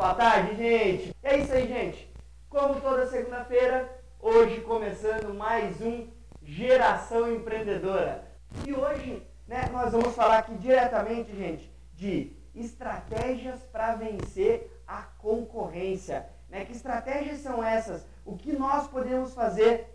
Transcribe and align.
Boa 0.00 0.14
tarde, 0.14 0.54
gente. 0.54 1.12
É 1.24 1.38
isso 1.38 1.52
aí, 1.52 1.66
gente. 1.66 2.08
Como 2.48 2.80
toda 2.80 3.08
segunda-feira, 3.08 4.00
hoje 4.20 4.60
começando 4.60 5.34
mais 5.34 5.80
um 5.80 6.06
Geração 6.40 7.34
Empreendedora. 7.34 8.24
E 8.64 8.72
hoje, 8.72 9.26
né, 9.48 9.68
nós 9.72 9.90
vamos 9.90 10.14
falar 10.14 10.38
aqui 10.38 10.54
diretamente, 10.54 11.34
gente, 11.34 11.68
de 11.94 12.32
estratégias 12.54 13.60
para 13.72 13.96
vencer 13.96 14.70
a 14.86 15.02
concorrência. 15.02 16.28
Né? 16.48 16.64
Que 16.64 16.70
estratégias 16.70 17.40
são 17.40 17.60
essas? 17.60 18.06
O 18.24 18.36
que 18.36 18.52
nós 18.52 18.86
podemos 18.86 19.34
fazer 19.34 19.88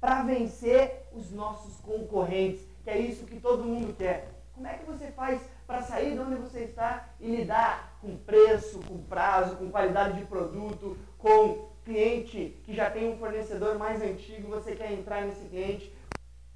para 0.00 0.22
vencer 0.22 1.08
os 1.12 1.32
nossos 1.32 1.80
concorrentes? 1.80 2.64
Que 2.84 2.90
é 2.90 2.98
isso 2.98 3.26
que 3.26 3.40
todo 3.40 3.64
mundo 3.64 3.92
quer. 3.92 4.37
Como 4.58 4.66
é 4.66 4.74
que 4.74 4.86
você 4.86 5.12
faz 5.12 5.40
para 5.68 5.82
sair 5.82 6.14
de 6.14 6.18
onde 6.18 6.34
você 6.34 6.64
está 6.64 7.10
e 7.20 7.36
lidar 7.36 7.96
com 8.00 8.16
preço, 8.16 8.80
com 8.80 9.00
prazo, 9.04 9.54
com 9.54 9.70
qualidade 9.70 10.18
de 10.18 10.24
produto, 10.24 10.98
com 11.16 11.68
cliente 11.84 12.60
que 12.64 12.74
já 12.74 12.90
tem 12.90 13.08
um 13.08 13.16
fornecedor 13.16 13.78
mais 13.78 14.02
antigo, 14.02 14.48
você 14.48 14.74
quer 14.74 14.92
entrar 14.92 15.24
nesse 15.24 15.44
cliente? 15.44 15.94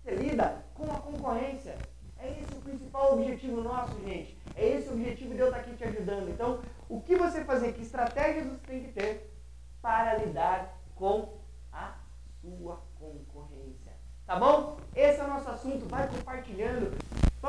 Você 0.03 0.17
lida 0.17 0.65
com 0.75 0.91
a 0.91 0.97
concorrência. 0.97 1.79
É 2.19 2.41
esse 2.41 2.53
o 2.55 2.61
principal 2.61 3.13
objetivo 3.13 3.61
nosso, 3.61 3.95
gente. 4.01 4.37
É 4.57 4.69
esse 4.69 4.89
o 4.89 4.95
objetivo 4.95 5.35
de 5.35 5.41
eu 5.41 5.47
estar 5.47 5.61
aqui 5.61 5.77
te 5.77 5.85
ajudando. 5.85 6.29
Então, 6.29 6.61
o 6.89 7.01
que 7.01 7.15
você 7.15 7.45
fazer, 7.45 7.73
que 7.73 7.83
estratégias 7.83 8.47
você 8.47 8.67
tem 8.67 8.83
que 8.83 8.91
ter 8.91 9.33
para 9.81 10.17
lidar 10.17 10.77
com 10.97 11.39
a 11.73 11.95
sua 12.41 12.83
concorrência. 12.99 13.93
Tá 14.27 14.35
bom? 14.41 14.77
Esse 14.93 15.21
é 15.21 15.25
o 15.25 15.29
nosso 15.29 15.49
assunto. 15.49 15.89
Vai 15.89 16.09
compartilhando. 16.09 16.97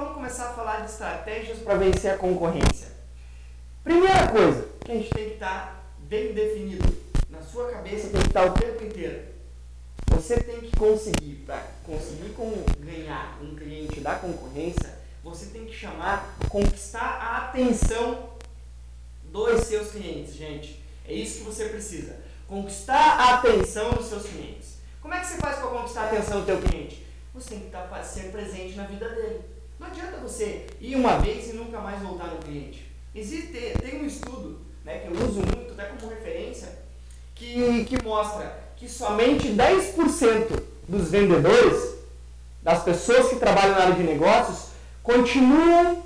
Vamos 0.03 0.17
começar 0.17 0.49
a 0.49 0.53
falar 0.53 0.81
de 0.81 0.91
estratégias 0.91 1.59
para 1.59 1.75
vencer 1.75 2.11
a 2.11 2.17
concorrência. 2.17 2.89
Primeira 3.85 4.27
coisa 4.27 4.67
que 4.83 4.91
a 4.91 4.95
gente 4.95 5.09
tem 5.09 5.29
que 5.29 5.33
estar 5.35 5.47
tá 5.47 5.81
bem 5.97 6.33
definido. 6.33 6.93
Na 7.29 7.41
sua 7.41 7.71
cabeça 7.71 8.09
tem 8.09 8.19
que 8.19 8.27
estar 8.27 8.43
tá 8.43 8.51
o 8.51 8.53
tempo 8.53 8.83
inteiro. 8.83 9.23
Você 10.09 10.41
tem 10.41 10.59
que 10.59 10.75
conseguir, 10.75 11.45
para 11.45 11.65
conseguir 11.85 12.35
ganhar 12.79 13.39
um 13.41 13.55
cliente 13.55 14.01
da 14.01 14.15
concorrência, 14.15 14.93
você 15.23 15.45
tem 15.45 15.65
que 15.65 15.73
chamar, 15.73 16.37
conquistar 16.49 16.99
a 16.99 17.37
atenção 17.45 18.31
dos 19.23 19.61
seus 19.61 19.91
clientes, 19.91 20.33
gente. 20.33 20.83
É 21.07 21.13
isso 21.13 21.37
que 21.37 21.45
você 21.45 21.69
precisa. 21.69 22.17
Conquistar 22.45 23.21
a 23.21 23.35
atenção 23.35 23.91
dos 23.93 24.07
seus 24.07 24.25
clientes. 24.25 24.79
Como 25.01 25.13
é 25.13 25.21
que 25.21 25.27
você 25.27 25.37
faz 25.37 25.59
para 25.59 25.67
conquistar 25.67 26.01
a 26.01 26.05
atenção 26.07 26.41
do 26.41 26.45
teu 26.45 26.61
cliente? 26.61 27.05
Você 27.33 27.51
tem 27.51 27.59
que 27.61 27.65
estar, 27.67 27.87
tá, 27.87 28.03
ser 28.03 28.33
presente 28.33 28.75
na 28.75 28.83
vida 28.83 29.07
dele. 29.07 29.52
Não 29.83 29.89
adianta 29.89 30.17
você 30.21 30.65
ir 30.79 30.95
uma 30.95 31.17
vez 31.17 31.49
e 31.49 31.57
nunca 31.57 31.77
mais 31.81 32.01
voltar 32.01 32.27
no 32.27 32.37
cliente. 32.37 32.89
Existe, 33.13 33.73
tem 33.81 34.01
um 34.01 34.05
estudo 34.05 34.61
né, 34.85 34.99
que 34.99 35.07
eu 35.07 35.27
uso 35.27 35.41
muito, 35.41 35.73
até 35.73 35.83
como 35.83 36.09
referência, 36.09 36.69
que, 37.35 37.83
que 37.83 38.01
mostra 38.01 38.59
que 38.77 38.87
somente 38.87 39.49
10% 39.49 40.63
dos 40.87 41.11
vendedores, 41.11 41.95
das 42.61 42.81
pessoas 42.81 43.27
que 43.27 43.35
trabalham 43.35 43.71
na 43.71 43.81
área 43.81 43.95
de 43.95 44.03
negócios, 44.03 44.69
continuam 45.03 46.01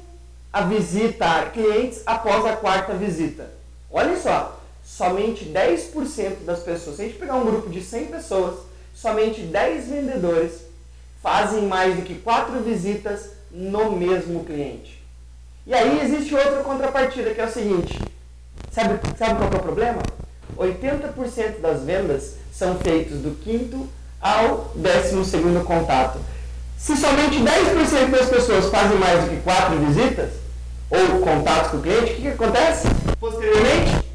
a 0.51 0.61
visitar 0.61 1.51
clientes 1.51 2.01
após 2.03 2.45
a 2.45 2.57
quarta 2.57 2.95
visita. 2.95 3.51
Olha 3.91 4.19
só, 4.19 4.59
somente 4.83 5.45
10% 5.45 6.45
das 6.45 6.61
pessoas, 6.61 6.95
se 6.95 7.03
a 7.03 7.05
gente 7.05 7.19
pegar 7.19 7.35
um 7.35 7.45
grupo 7.45 7.69
de 7.69 7.83
100 7.83 8.07
pessoas, 8.07 8.57
somente 8.95 9.41
10 9.41 9.87
vendedores 9.87 10.61
fazem 11.21 11.67
mais 11.67 11.95
do 11.95 12.01
que 12.01 12.15
4 12.15 12.59
visitas 12.61 13.36
no 13.51 13.91
mesmo 13.91 14.43
cliente. 14.43 15.03
E 15.65 15.73
aí 15.73 16.01
existe 16.01 16.33
outra 16.33 16.63
contrapartida, 16.63 17.33
que 17.33 17.41
é 17.41 17.45
o 17.45 17.51
seguinte: 17.51 17.99
sabe, 18.71 18.99
sabe 19.17 19.35
qual 19.35 19.51
é 19.51 19.55
o 19.55 19.59
problema? 19.59 20.01
80% 20.57 21.59
das 21.59 21.83
vendas 21.83 22.35
são 22.51 22.77
feitas 22.79 23.19
do 23.19 23.37
quinto 23.41 23.87
ao 24.19 24.71
décimo 24.75 25.23
segundo 25.23 25.63
contato. 25.63 26.19
Se 26.77 26.95
somente 26.95 27.37
10% 27.39 28.09
das 28.11 28.29
pessoas 28.29 28.69
fazem 28.69 28.97
mais 28.97 29.23
do 29.23 29.29
que 29.29 29.41
4 29.41 29.77
visitas, 29.79 30.29
ou 30.89 31.19
contatos 31.19 31.71
com 31.71 31.77
o 31.77 31.81
cliente, 31.81 32.11
o 32.11 32.15
que, 32.15 32.21
que 32.21 32.27
acontece? 32.29 32.87
Posteriormente, 33.19 34.05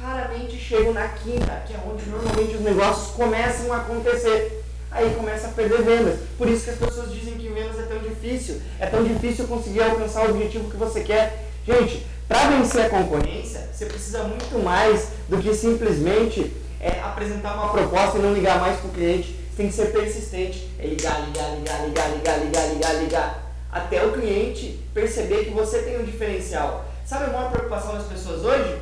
raramente 0.00 0.56
chegam 0.56 0.92
na 0.92 1.08
quinta, 1.08 1.62
que 1.66 1.74
é 1.74 1.78
onde 1.86 2.08
normalmente 2.08 2.56
os 2.56 2.62
negócios 2.62 3.14
começam 3.14 3.72
a 3.72 3.78
acontecer 3.78 4.64
aí 4.96 5.14
começa 5.14 5.48
a 5.48 5.50
perder 5.50 5.82
vendas. 5.82 6.20
Por 6.38 6.48
isso 6.48 6.64
que 6.64 6.70
as 6.70 6.78
pessoas 6.78 7.12
dizem 7.12 7.34
que 7.34 7.48
vendas 7.48 7.78
é 7.78 7.82
tão 7.82 7.98
difícil. 7.98 8.60
É 8.80 8.86
tão 8.86 9.04
difícil 9.04 9.46
conseguir 9.46 9.82
alcançar 9.82 10.26
o 10.26 10.30
objetivo 10.30 10.70
que 10.70 10.76
você 10.76 11.00
quer. 11.00 11.50
Gente, 11.66 12.06
para 12.26 12.48
vencer 12.50 12.86
a 12.86 12.88
concorrência, 12.88 13.68
você 13.72 13.86
precisa 13.86 14.24
muito 14.24 14.58
mais 14.62 15.08
do 15.28 15.38
que 15.38 15.54
simplesmente 15.54 16.52
é, 16.80 17.00
apresentar 17.00 17.54
uma 17.54 17.68
proposta 17.70 18.18
e 18.18 18.22
não 18.22 18.32
ligar 18.32 18.58
mais 18.58 18.78
para 18.78 18.88
o 18.88 18.92
cliente. 18.92 19.36
Você 19.50 19.56
tem 19.56 19.68
que 19.68 19.74
ser 19.74 19.92
persistente. 19.92 20.70
É 20.78 20.86
ligar, 20.86 21.26
ligar, 21.26 21.54
ligar, 21.56 21.84
ligar, 21.86 22.10
ligar, 22.10 22.38
ligar, 22.38 22.68
ligar, 22.68 22.92
ligar. 22.94 23.52
Até 23.70 24.04
o 24.04 24.12
cliente 24.12 24.80
perceber 24.94 25.44
que 25.44 25.50
você 25.50 25.82
tem 25.82 26.00
um 26.00 26.04
diferencial. 26.04 26.86
Sabe 27.04 27.24
a 27.24 27.28
maior 27.28 27.50
preocupação 27.50 27.94
das 27.94 28.06
pessoas 28.06 28.42
hoje? 28.42 28.78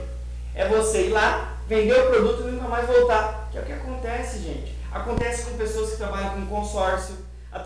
É 0.54 0.68
você 0.68 1.06
ir 1.06 1.10
lá, 1.10 1.58
vender 1.68 1.98
o 1.98 2.10
produto 2.10 2.48
e 2.48 2.52
nunca 2.52 2.68
mais 2.68 2.86
voltar. 2.86 3.48
Que 3.50 3.58
é 3.58 3.60
o 3.60 3.64
que 3.64 3.72
acontece, 3.72 4.38
gente. 4.38 4.73
Acontece 4.94 5.50
com 5.50 5.58
pessoas 5.58 5.90
que 5.90 5.96
trabalham 5.96 6.34
com 6.36 6.46
consórcio, 6.46 7.16
é, 7.52 7.58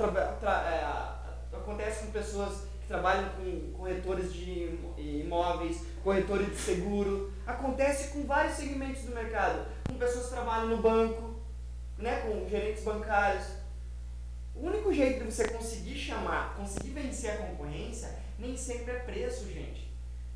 acontece 1.55 2.07
com 2.07 2.11
pessoas 2.11 2.63
que 2.81 2.89
trabalham 2.89 3.29
com 3.37 3.73
corretores 3.77 4.33
de 4.33 4.79
imóveis, 4.97 5.83
corretores 6.03 6.49
de 6.49 6.57
seguro, 6.57 7.31
acontece 7.47 8.15
com 8.15 8.25
vários 8.25 8.57
segmentos 8.57 9.03
do 9.03 9.15
mercado, 9.15 9.67
com 9.87 9.99
pessoas 9.99 10.25
que 10.25 10.33
trabalham 10.33 10.69
no 10.69 10.79
banco, 10.79 11.35
né, 11.99 12.23
com 12.23 12.49
gerentes 12.49 12.83
bancários. 12.83 13.45
O 14.57 14.67
único 14.67 14.91
jeito 14.91 15.23
de 15.23 15.31
você 15.31 15.49
conseguir 15.49 15.99
chamar, 15.99 16.57
conseguir 16.57 16.93
vencer 16.93 17.33
a 17.33 17.37
concorrência, 17.37 18.09
nem 18.39 18.57
sempre 18.57 18.93
é 18.93 19.01
preço, 19.01 19.47
gente. 19.53 19.87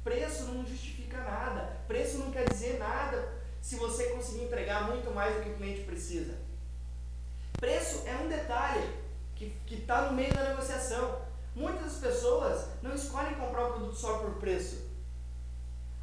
Preço 0.05 0.45
não 0.45 0.67
justifica 0.67 1.17
nada. 1.17 1.75
Preço 1.89 2.19
não 2.19 2.31
quer 2.31 2.47
dizer 2.51 2.79
nada 2.79 3.33
se 3.63 3.77
você 3.77 4.11
conseguir 4.11 4.45
entregar 4.45 4.89
muito 4.89 5.11
mais 5.15 5.35
do 5.37 5.43
que 5.43 5.49
o 5.49 5.55
cliente 5.55 5.85
precisa. 5.85 6.53
Preço 7.63 8.03
é 8.09 8.17
um 8.17 8.29
detalhe 8.29 8.91
que 9.67 9.77
está 9.77 10.03
no 10.03 10.13
meio 10.13 10.33
da 10.35 10.51
negociação. 10.51 11.21
Muitas 11.55 11.95
pessoas 11.95 12.69
não 12.83 12.95
escolhem 12.95 13.35
comprar 13.35 13.67
o 13.69 13.73
produto 13.73 13.95
só 13.95 14.19
por 14.19 14.33
preço. 14.37 14.91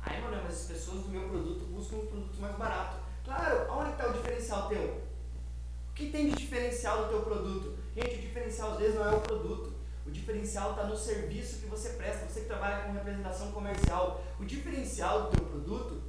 Aí, 0.01 0.21
mano, 0.21 0.41
mas 0.43 0.61
as 0.61 0.67
pessoas 0.67 1.03
do 1.03 1.09
meu 1.09 1.27
produto 1.27 1.65
buscam 1.65 1.97
um 1.97 2.05
produto 2.05 2.39
mais 2.39 2.55
barato. 2.55 2.97
Claro, 3.23 3.69
aonde 3.69 3.91
está 3.91 4.07
o 4.07 4.13
diferencial 4.13 4.67
teu? 4.69 5.01
O 5.89 5.93
que 5.93 6.09
tem 6.09 6.29
de 6.29 6.35
diferencial 6.35 7.03
do 7.03 7.09
teu 7.09 7.21
produto? 7.21 7.77
Gente, 7.95 8.15
o 8.15 8.21
diferencial 8.21 8.71
às 8.71 8.79
vezes 8.79 8.95
não 8.95 9.05
é 9.05 9.15
o 9.15 9.21
produto. 9.21 9.73
O 10.05 10.11
diferencial 10.11 10.71
está 10.71 10.85
no 10.85 10.95
serviço 10.95 11.59
que 11.59 11.67
você 11.67 11.89
presta. 11.89 12.25
Você 12.25 12.41
que 12.41 12.47
trabalha 12.47 12.83
com 12.83 12.93
representação 12.93 13.51
comercial. 13.51 14.23
O 14.39 14.45
diferencial 14.45 15.23
do 15.23 15.37
teu 15.37 15.45
produto, 15.45 16.01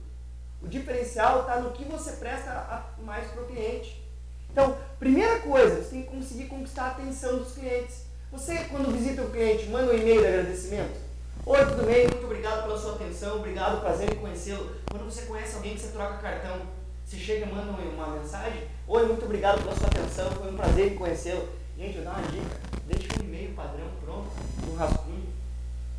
o 0.63 0.69
diferencial 0.69 1.41
está 1.41 1.61
no 1.61 1.73
que 1.73 1.85
você 1.85 2.13
presta 2.13 2.95
mais 2.99 3.31
para 3.31 3.43
o 3.43 3.47
cliente. 3.47 4.10
Então, 4.53 4.77
primeira 4.99 5.39
coisa, 5.41 5.83
você 5.83 5.91
tem 5.91 6.03
que 6.03 6.09
conseguir 6.09 6.45
conquistar 6.47 6.85
a 6.85 6.91
atenção 6.91 7.39
dos 7.39 7.53
clientes. 7.53 8.05
Você, 8.33 8.57
quando 8.71 8.93
visita 8.93 9.23
o 9.23 9.31
cliente, 9.31 9.69
manda 9.69 9.93
um 9.93 9.97
e-mail 9.97 10.21
de 10.21 10.27
agradecimento. 10.27 10.99
Oi, 11.47 11.67
tudo 11.67 11.87
bem? 11.87 12.07
Muito 12.09 12.25
obrigado 12.25 12.63
pela 12.63 12.79
sua 12.79 12.95
atenção, 12.95 13.37
obrigado, 13.37 13.81
prazer 13.81 14.13
em 14.13 14.17
conhecê-lo. 14.17 14.71
Quando 14.91 15.05
você 15.05 15.23
conhece 15.23 15.57
alguém 15.57 15.75
que 15.75 15.81
você 15.81 15.89
troca 15.89 16.19
cartão, 16.19 16.61
você 17.05 17.17
chega 17.17 17.47
e 17.47 17.53
manda 17.53 17.73
uma 17.73 18.19
mensagem. 18.19 18.65
Oi, 18.87 19.07
muito 19.07 19.25
obrigado 19.25 19.63
pela 19.63 19.75
sua 19.75 19.87
atenção, 19.87 20.31
foi 20.33 20.53
um 20.53 20.57
prazer 20.57 20.93
em 20.93 20.97
conhecê-lo. 20.97 21.49
Gente, 21.79 21.99
eu 21.99 22.05
dou 22.05 22.13
uma 22.13 22.23
dica, 22.23 22.57
deixa 22.87 23.09
um 23.21 23.25
e-mail 23.25 23.55
padrão 23.55 23.87
pronto, 24.05 24.31
um 24.71 24.77
rascunho. 24.77 25.25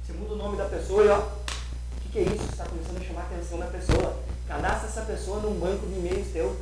Você 0.05 0.13
muda 0.13 0.33
o 0.33 0.37
nome 0.37 0.57
da 0.57 0.65
pessoa 0.65 1.03
e 1.03 1.07
ó, 1.07 1.19
o 1.19 2.01
que, 2.01 2.09
que 2.11 2.19
é 2.19 2.21
isso? 2.21 2.37
Você 2.37 2.51
está 2.51 2.65
começando 2.65 2.97
a 2.97 3.03
chamar 3.03 3.21
a 3.21 3.25
atenção 3.25 3.59
da 3.59 3.65
pessoa. 3.65 4.19
Cadastra 4.47 4.87
essa 4.87 5.01
pessoa 5.01 5.39
num 5.39 5.59
banco 5.59 5.87
de 5.87 5.93
e-mails 5.93 6.27
teu, 6.31 6.55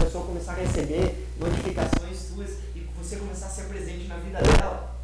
pessoa 0.00 0.24
começar 0.24 0.52
a 0.52 0.56
receber 0.56 1.28
notificações 1.38 2.18
suas 2.18 2.50
e 2.74 2.86
você 2.96 3.16
começar 3.16 3.46
a 3.46 3.50
ser 3.50 3.64
presente 3.64 4.06
na 4.06 4.16
vida 4.16 4.40
dela. 4.40 4.94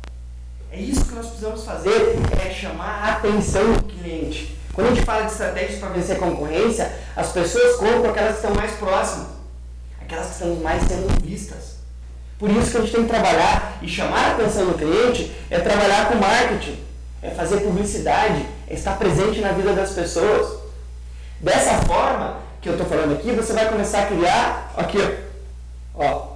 É 0.73 0.79
isso 0.81 1.05
que 1.05 1.15
nós 1.15 1.27
precisamos 1.27 1.65
fazer, 1.65 2.17
é 2.41 2.51
chamar 2.51 3.05
a 3.05 3.13
atenção 3.15 3.73
do 3.73 3.83
cliente. 3.85 4.57
Quando 4.73 4.89
a 4.89 4.95
gente 4.95 5.05
fala 5.05 5.23
de 5.23 5.33
estratégias 5.33 5.81
para 5.81 5.89
vencer 5.89 6.17
a 6.17 6.19
concorrência, 6.19 6.93
as 7.17 7.33
pessoas 7.33 7.77
compram 7.77 8.11
aquelas 8.11 8.39
que 8.39 8.47
estão 8.47 8.55
mais 8.55 8.73
próximas, 8.73 9.27
aquelas 10.01 10.27
que 10.27 10.33
estão 10.33 10.55
mais 10.57 10.83
sendo 10.85 11.23
vistas. 11.23 11.81
Por 12.39 12.51
isso 12.51 12.71
que 12.71 12.77
a 12.79 12.81
gente 12.81 12.93
tem 12.93 13.03
que 13.03 13.11
trabalhar 13.11 13.79
e 13.83 13.89
chamar 13.89 14.29
a 14.29 14.33
atenção 14.33 14.67
do 14.67 14.75
cliente 14.75 15.31
é 15.51 15.59
trabalhar 15.59 16.09
com 16.09 16.15
marketing, 16.17 16.79
é 17.21 17.31
fazer 17.31 17.59
publicidade, 17.61 18.47
é 18.67 18.75
estar 18.75 18.97
presente 18.97 19.41
na 19.41 19.53
vida 19.53 19.75
das 19.75 19.91
pessoas. 19.91 20.59
Dessa 21.41 21.83
forma 21.83 22.39
que 22.61 22.69
eu 22.69 22.75
estou 22.75 22.87
falando 22.87 23.13
aqui, 23.13 23.33
você 23.33 23.53
vai 23.53 23.69
começar 23.69 24.03
a 24.03 24.07
criar, 24.07 24.73
aqui, 24.77 24.99
ó, 25.95 26.27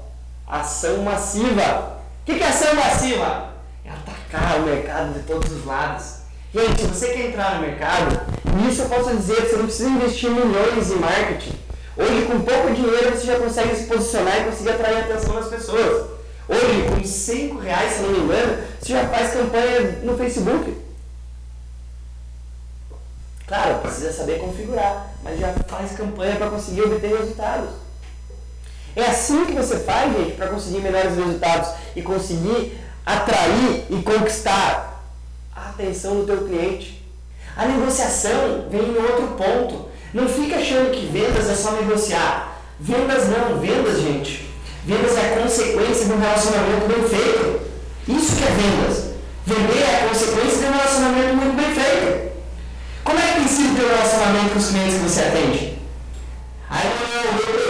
ação 0.47 0.99
massiva. 1.03 1.99
O 2.23 2.25
que, 2.25 2.37
que 2.37 2.43
é 2.43 2.49
ação 2.49 2.75
massiva? 2.75 3.51
É 3.85 3.91
atacar 3.91 4.61
o 4.61 4.63
mercado 4.63 5.13
de 5.13 5.21
todos 5.21 5.53
os 5.53 5.67
lados. 5.67 6.25
Gente, 6.55 6.81
se 6.81 6.87
você 6.87 7.09
quer 7.09 7.27
entrar 7.27 7.57
no 7.57 7.63
mercado, 7.63 8.21
nisso 8.57 8.83
eu 8.83 8.89
posso 8.89 9.15
dizer 9.15 9.43
que 9.43 9.49
você 9.49 9.57
não 9.57 9.67
precisa 9.67 9.89
investir 9.91 10.31
milhões 10.31 10.91
em 10.91 10.97
marketing. 10.97 11.59
Hoje, 11.97 12.27
com 12.27 12.41
pouco 12.41 12.73
dinheiro, 12.73 13.11
você 13.11 13.27
já 13.27 13.39
consegue 13.39 13.77
se 13.77 13.85
posicionar 13.85 14.41
e 14.41 14.45
conseguir 14.45 14.71
atrair 14.71 14.97
a 14.97 15.01
atenção 15.01 15.35
das 15.35 15.49
pessoas. 15.49 16.11
Hoje, 16.49 16.89
com 16.89 17.05
5 17.05 17.59
reais, 17.59 17.93
se 17.93 18.03
não 18.03 18.11
me 18.11 18.19
engano, 18.21 18.63
você 18.81 18.93
já 18.93 19.09
faz 19.09 19.33
campanha 19.33 20.01
no 20.03 20.17
Facebook. 20.17 20.75
Claro, 23.47 23.79
precisa 23.81 24.13
saber 24.13 24.39
configurar, 24.39 25.11
mas 25.23 25.39
já 25.39 25.53
faz 25.67 25.93
campanha 25.93 26.37
para 26.37 26.49
conseguir 26.51 26.83
obter 26.83 27.19
resultados. 27.19 27.71
É 28.97 29.03
assim 29.03 29.45
que 29.45 29.53
você 29.53 29.79
faz, 29.81 30.17
gente, 30.17 30.33
para 30.33 30.47
conseguir 30.47 30.79
melhores 30.79 31.17
resultados 31.17 31.71
e 31.95 32.03
conseguir 32.03 32.79
atrair 33.05 33.87
e 33.91 34.03
conquistar 34.03 35.03
a 35.55 35.69
atenção 35.71 36.21
do 36.21 36.27
teu 36.27 36.47
cliente. 36.47 37.05
A 37.57 37.67
negociação 37.67 38.67
vem 38.71 38.83
em 38.83 38.97
outro 38.97 39.37
ponto. 39.37 39.89
Não 40.13 40.29
fica 40.29 40.57
achando 40.57 40.93
que 40.93 41.07
vendas 41.07 41.49
é 41.51 41.55
só 41.55 41.73
negociar. 41.73 42.61
Vendas 42.79 43.29
não, 43.29 43.59
vendas, 43.59 44.01
gente. 44.01 44.51
Vendas 44.85 45.17
é 45.17 45.41
consequência 45.41 46.07
de 46.07 46.13
um 46.13 46.19
relacionamento 46.19 46.87
bem 46.87 47.09
feito. 47.09 47.61
Isso 48.09 48.37
que 48.37 48.45
é 48.45 48.51
vendas. 48.51 49.05
Vender 49.47 49.83
é 49.83 50.09
consequência 50.09 50.59
de 50.59 50.67
um 50.67 50.73
relacionamento 50.73 51.37
muito 51.37 51.57
bem 51.57 51.75
feito. 51.75 52.14
Como 53.75 53.87
é 53.87 53.87
que 53.87 53.87
tem 53.87 53.87
sido 53.87 53.87
o 53.87 53.89
teu 53.89 53.89
relacionamento 53.89 54.53
com 54.53 54.59
os 54.59 54.69
clientes 54.69 54.95
que 54.95 55.01
você 55.01 55.21
atende? 55.21 55.79
Aí 56.71 56.87
o 56.87 57.55
meu 57.55 57.64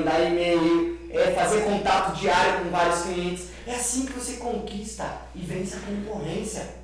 mandar 0.00 0.20
e-mail, 0.20 0.98
é 1.10 1.30
fazer 1.32 1.62
contato 1.62 2.16
diário 2.16 2.64
com 2.64 2.70
vários 2.70 3.02
clientes. 3.02 3.48
É 3.66 3.74
assim 3.74 4.06
que 4.06 4.12
você 4.12 4.34
conquista 4.34 5.06
e 5.34 5.40
vence 5.40 5.76
a 5.76 5.80
concorrência. 5.80 6.80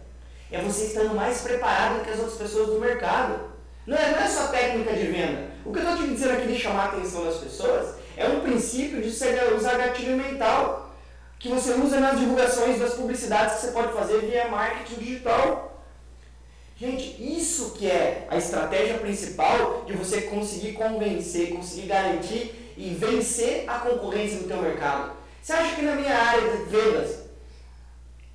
É 0.51 0.61
você 0.61 0.87
estando 0.87 1.15
mais 1.15 1.41
preparado 1.41 2.05
que 2.05 2.11
as 2.11 2.19
outras 2.19 2.39
pessoas 2.39 2.69
do 2.69 2.81
mercado. 2.81 3.57
Não 3.87 3.97
é, 3.97 4.11
não 4.11 4.19
é 4.19 4.29
só 4.29 4.49
técnica 4.49 4.93
de 4.93 5.07
venda. 5.07 5.51
O 5.65 5.73
que 5.73 5.79
eu 5.79 5.83
estou 5.83 5.97
te 5.97 6.13
dizendo 6.13 6.33
aqui 6.33 6.49
de 6.49 6.59
chamar 6.59 6.83
a 6.83 6.87
atenção 6.87 7.25
das 7.25 7.39
pessoas 7.39 7.97
é 8.17 8.29
um 8.29 8.41
princípio 8.41 9.03
de 9.03 9.11
você 9.11 9.53
usar 9.57 9.79
gatilho 9.79 10.17
mental 10.17 10.95
que 11.39 11.49
você 11.49 11.73
usa 11.75 12.01
nas 12.01 12.19
divulgações 12.19 12.79
das 12.79 12.95
publicidades 12.95 13.57
que 13.57 13.61
você 13.63 13.73
pode 13.73 13.93
fazer 13.93 14.21
via 14.21 14.49
marketing 14.49 15.01
digital. 15.01 15.85
Gente, 16.77 17.17
isso 17.23 17.73
que 17.73 17.89
é 17.89 18.27
a 18.31 18.37
estratégia 18.37 18.99
principal 18.99 19.85
de 19.87 19.93
você 19.93 20.23
conseguir 20.23 20.73
convencer, 20.73 21.51
conseguir 21.51 21.87
garantir 21.87 22.66
e 22.77 22.95
vencer 22.95 23.65
a 23.67 23.79
concorrência 23.79 24.41
no 24.41 24.49
teu 24.49 24.59
mercado. 24.59 25.13
Você 25.43 25.53
acha 25.53 25.77
que 25.77 25.83
na 25.83 25.95
minha 25.95 26.15
área 26.15 26.57
de 26.57 26.65
vendas 26.65 27.21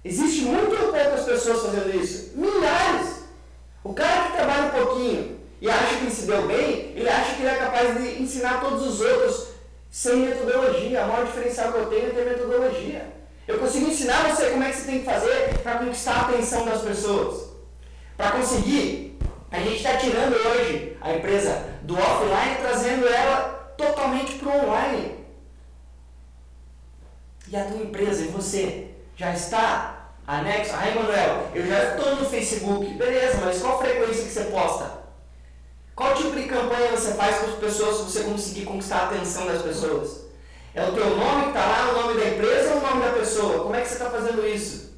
existe 0.03 0.41
muito 0.43 0.71
ou 0.71 0.91
poucas 0.91 1.25
pessoas 1.25 1.61
fazendo 1.61 1.95
isso? 1.95 2.31
Milhares! 2.35 3.21
O 3.83 3.93
cara 3.93 4.27
que 4.27 4.37
trabalha 4.37 4.67
um 4.67 4.85
pouquinho 4.85 5.39
e 5.59 5.69
acha 5.69 5.97
que 5.97 6.03
ele 6.05 6.11
se 6.11 6.25
deu 6.25 6.47
bem, 6.47 6.93
ele 6.95 7.09
acha 7.09 7.35
que 7.35 7.41
ele 7.41 7.49
é 7.49 7.55
capaz 7.55 8.01
de 8.01 8.21
ensinar 8.21 8.61
todos 8.61 8.87
os 8.87 9.01
outros 9.01 9.47
sem 9.89 10.17
metodologia. 10.17 11.03
A 11.03 11.07
maior 11.07 11.25
diferencial 11.25 11.71
que 11.71 11.77
eu 11.79 11.85
tenho 11.87 12.07
é 12.07 12.09
ter 12.09 12.25
metodologia. 12.25 13.13
Eu 13.47 13.59
consigo 13.59 13.89
ensinar 13.89 14.29
você 14.29 14.49
como 14.51 14.63
é 14.63 14.69
que 14.69 14.77
você 14.77 14.85
tem 14.85 14.99
que 14.99 15.05
fazer 15.05 15.59
para 15.61 15.79
conquistar 15.79 16.13
a 16.13 16.21
atenção 16.21 16.65
das 16.65 16.81
pessoas. 16.81 17.49
Para 18.15 18.31
conseguir, 18.31 19.19
a 19.51 19.59
gente 19.59 19.77
está 19.77 19.97
tirando 19.97 20.33
hoje 20.33 20.95
a 21.01 21.13
empresa 21.13 21.65
do 21.81 21.95
offline 21.95 22.55
trazendo 22.61 23.07
ela 23.07 23.60
totalmente 23.77 24.35
para 24.35 24.49
o 24.49 24.65
online. 24.65 25.25
E 27.47 27.55
a 27.55 27.65
tua 27.65 27.77
empresa 27.83 28.23
e 28.23 28.27
você 28.27 28.91
já 29.15 29.33
está 29.33 30.11
anexo? 30.25 30.73
Ah, 30.75 30.87
Emanuel, 30.87 31.49
eu 31.53 31.65
já 31.65 31.95
estou 31.95 32.15
no 32.15 32.25
Facebook. 32.29 32.93
Beleza, 32.93 33.39
mas 33.43 33.61
qual 33.61 33.79
frequência 33.79 34.23
que 34.23 34.31
você 34.31 34.43
posta? 34.45 35.01
Qual 35.95 36.15
tipo 36.15 36.35
de 36.35 36.47
campanha 36.47 36.91
você 36.91 37.13
faz 37.13 37.39
com 37.39 37.47
as 37.47 37.55
pessoas 37.55 37.97
se 37.97 38.03
você 38.03 38.23
conseguir 38.23 38.65
conquistar 38.65 38.99
a 38.99 39.05
atenção 39.05 39.45
das 39.45 39.61
pessoas? 39.61 40.21
É 40.73 40.83
o 40.83 40.93
teu 40.93 41.17
nome 41.17 41.43
que 41.43 41.47
está 41.49 41.65
lá, 41.65 41.89
o 41.91 42.01
nome 42.01 42.19
da 42.19 42.29
empresa 42.29 42.73
ou 42.73 42.77
o 42.77 42.81
nome 42.81 43.03
da 43.03 43.11
pessoa? 43.11 43.63
Como 43.63 43.75
é 43.75 43.81
que 43.81 43.87
você 43.87 43.93
está 43.95 44.09
fazendo 44.09 44.47
isso? 44.47 44.91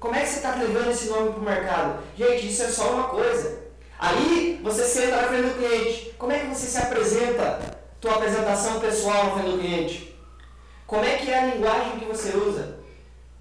Como 0.00 0.14
é 0.14 0.20
que 0.20 0.26
você 0.26 0.36
está 0.36 0.54
levando 0.56 0.90
esse 0.90 1.06
nome 1.06 1.30
para 1.30 1.40
o 1.40 1.44
mercado? 1.44 2.02
Gente, 2.18 2.48
isso 2.48 2.62
é 2.64 2.68
só 2.68 2.90
uma 2.90 3.04
coisa. 3.04 3.58
Aí 3.98 4.60
você 4.62 4.84
senta 4.84 5.16
na 5.16 5.28
frente 5.28 5.48
do 5.48 5.54
cliente. 5.54 6.14
Como 6.18 6.32
é 6.32 6.40
que 6.40 6.46
você 6.46 6.66
se 6.66 6.78
apresenta? 6.78 7.60
Tua 8.04 8.16
apresentação 8.16 8.80
pessoal 8.80 9.24
na 9.24 9.30
frente 9.30 9.50
do 9.52 9.58
cliente. 9.58 10.14
Como 10.86 11.02
é 11.02 11.16
que 11.16 11.30
é 11.30 11.38
a 11.38 11.54
linguagem 11.54 11.98
que 11.98 12.04
você 12.04 12.36
usa? 12.36 12.80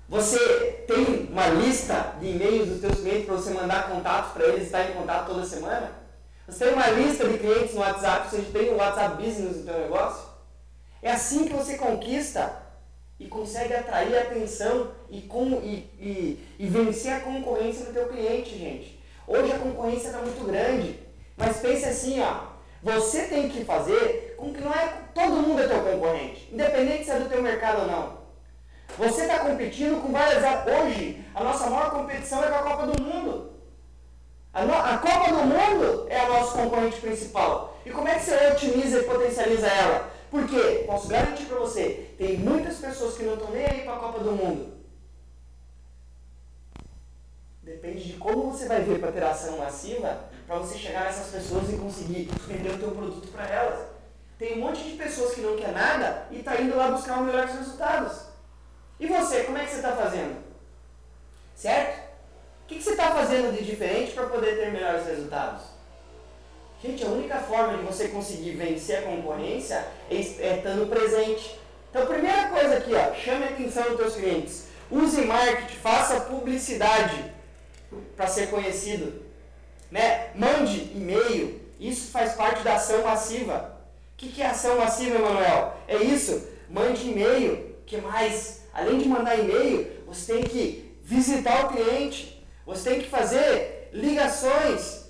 Você 0.07 0.39
tem 0.87 1.27
uma 1.29 1.47
lista 1.47 2.15
de 2.21 2.27
e-mails 2.27 2.69
dos 2.69 2.79
teus 2.79 3.01
clientes 3.01 3.25
para 3.25 3.35
você 3.35 3.49
mandar 3.49 3.89
contatos 3.89 4.31
para 4.31 4.45
eles 4.45 4.67
estar 4.67 4.89
em 4.89 4.93
contato 4.93 5.27
toda 5.27 5.45
semana? 5.45 5.91
Você 6.47 6.63
tem 6.63 6.73
uma 6.75 6.87
lista 6.91 7.27
de 7.27 7.39
clientes 7.39 7.73
no 7.73 7.81
WhatsApp, 7.81 8.29
você 8.29 8.41
tem 8.41 8.73
um 8.73 8.77
WhatsApp 8.77 9.21
Business 9.21 9.57
no 9.57 9.63
teu 9.65 9.79
negócio? 9.79 10.29
É 11.01 11.11
assim 11.11 11.43
que 11.43 11.51
você 11.51 11.75
conquista 11.77 12.63
e 13.19 13.27
consegue 13.27 13.73
atrair 13.73 14.17
atenção 14.17 14.91
e, 15.09 15.23
com, 15.23 15.59
e, 15.61 15.89
e, 15.99 16.47
e 16.57 16.67
vencer 16.67 17.11
a 17.11 17.19
concorrência 17.19 17.87
do 17.87 17.91
teu 17.91 18.07
cliente, 18.07 18.57
gente. 18.57 18.97
Hoje 19.27 19.51
a 19.51 19.59
concorrência 19.59 20.07
está 20.07 20.19
muito 20.19 20.41
grande, 20.45 21.01
mas 21.35 21.57
pense 21.57 21.83
assim, 21.83 22.21
ó, 22.21 22.52
você 22.83 23.23
tem 23.23 23.47
que 23.47 23.63
fazer 23.63 24.35
com 24.37 24.53
que 24.53 24.61
não 24.61 24.73
é 24.73 24.93
todo 25.15 25.41
mundo 25.41 25.61
é 25.61 25.67
teu 25.67 25.81
concorrente, 25.81 26.49
independente 26.51 27.05
se 27.05 27.11
é 27.11 27.19
do 27.19 27.29
teu 27.29 27.41
mercado 27.41 27.83
ou 27.83 27.87
não. 27.87 28.23
Você 28.97 29.21
está 29.21 29.39
competindo 29.39 30.01
com 30.01 30.11
várias. 30.11 30.43
Hoje, 30.67 31.25
a 31.33 31.43
nossa 31.43 31.69
maior 31.69 31.91
competição 31.91 32.43
é 32.43 32.47
com 32.47 32.55
a 32.55 32.63
Copa 32.63 32.87
do 32.87 33.01
Mundo. 33.01 33.53
A, 34.53 34.65
no, 34.65 34.73
a 34.73 34.97
Copa 34.97 35.31
do 35.31 35.45
Mundo 35.45 36.07
é 36.09 36.19
a 36.19 36.27
nosso 36.27 36.57
concorrente 36.57 36.99
principal. 36.99 37.79
E 37.85 37.89
como 37.89 38.07
é 38.07 38.15
que 38.15 38.25
você 38.25 38.51
otimiza 38.51 38.99
e 38.99 39.03
potencializa 39.03 39.67
ela? 39.67 40.11
Porque, 40.29 40.83
posso 40.85 41.07
garantir 41.07 41.45
para 41.45 41.59
você, 41.59 42.13
tem 42.17 42.37
muitas 42.37 42.77
pessoas 42.77 43.15
que 43.15 43.23
não 43.23 43.35
estão 43.35 43.49
nem 43.51 43.65
aí 43.65 43.81
para 43.81 43.93
a 43.93 43.99
Copa 43.99 44.19
do 44.19 44.31
Mundo. 44.33 44.72
Depende 47.63 48.03
de 48.03 48.13
como 48.17 48.51
você 48.51 48.67
vai 48.67 48.81
ver 48.81 48.99
para 48.99 49.11
ter 49.13 49.23
ação 49.23 49.57
massiva, 49.57 50.25
para 50.45 50.57
você 50.57 50.77
chegar 50.77 51.05
nessas 51.05 51.27
pessoas 51.27 51.69
e 51.69 51.77
conseguir 51.77 52.29
vender 52.45 52.71
o 52.71 52.77
teu 52.77 52.91
produto 52.91 53.29
para 53.29 53.47
elas. 53.47 53.87
Tem 54.37 54.57
um 54.57 54.65
monte 54.65 54.83
de 54.83 54.97
pessoas 54.97 55.33
que 55.33 55.39
não 55.39 55.55
quer 55.55 55.71
nada 55.71 56.27
e 56.29 56.39
está 56.39 56.59
indo 56.59 56.75
lá 56.75 56.91
buscar 56.91 57.21
os 57.21 57.25
melhores 57.25 57.55
resultados. 57.55 58.23
E 58.99 59.07
você, 59.07 59.43
como 59.43 59.57
é 59.57 59.63
que 59.63 59.71
você 59.71 59.77
está 59.77 59.95
fazendo? 59.95 60.43
Certo? 61.55 61.99
O 62.63 62.67
que, 62.67 62.75
que 62.75 62.83
você 62.83 62.91
está 62.91 63.11
fazendo 63.11 63.55
de 63.55 63.63
diferente 63.63 64.11
para 64.11 64.27
poder 64.27 64.57
ter 64.57 64.71
melhores 64.71 65.05
resultados? 65.05 65.61
Gente, 66.81 67.05
a 67.05 67.07
única 67.07 67.37
forma 67.39 67.77
de 67.77 67.83
você 67.83 68.09
conseguir 68.09 68.51
vencer 68.51 68.99
a 68.99 69.01
concorrência 69.03 69.87
é, 70.11 70.15
é 70.15 70.57
estando 70.57 70.89
presente. 70.89 71.57
Então, 71.89 72.05
primeira 72.07 72.49
coisa 72.49 72.77
aqui, 72.77 72.91
ó, 72.93 73.13
chame 73.13 73.45
a 73.45 73.49
atenção 73.51 73.83
dos 73.91 73.99
seus 73.99 74.15
clientes. 74.15 74.65
Use 74.91 75.21
marketing, 75.21 75.75
faça 75.77 76.19
publicidade 76.21 77.31
para 78.15 78.27
ser 78.27 78.49
conhecido. 78.49 79.21
Né? 79.91 80.31
Mande 80.35 80.91
e-mail. 80.95 81.61
Isso 81.79 82.11
faz 82.11 82.33
parte 82.33 82.63
da 82.63 82.75
ação 82.75 83.03
massiva. 83.03 83.77
O 84.13 84.17
que, 84.17 84.29
que 84.29 84.41
é 84.41 84.47
ação 84.47 84.77
massiva, 84.77 85.17
Emanuel? 85.17 85.75
É 85.87 85.97
isso. 85.97 86.47
Mande 86.69 87.09
e-mail. 87.09 87.75
que 87.85 87.97
mais? 87.97 88.63
Além 88.73 88.97
de 88.97 89.07
mandar 89.07 89.37
e-mail, 89.37 90.03
você 90.07 90.33
tem 90.33 90.43
que 90.43 90.97
visitar 91.03 91.65
o 91.65 91.69
cliente. 91.69 92.43
Você 92.65 92.89
tem 92.91 93.01
que 93.01 93.09
fazer 93.09 93.89
ligações 93.91 95.03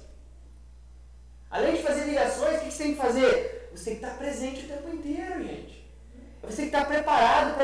Além 1.53 1.75
de 1.75 1.83
fazer 1.83 2.05
ligações, 2.05 2.57
o 2.57 2.65
que 2.65 2.71
você 2.71 2.83
tem 2.83 2.93
que 2.95 2.99
fazer? 2.99 3.69
Você 3.71 3.91
tem 3.91 3.99
que 3.99 4.03
estar 4.03 4.17
presente 4.17 4.65
o 4.65 4.67
tempo 4.67 4.89
inteiro, 4.89 5.43
gente. 5.43 5.87
Você 6.41 6.55
tem 6.63 6.71
que 6.71 6.75
estar 6.75 6.85
preparado 6.85 7.55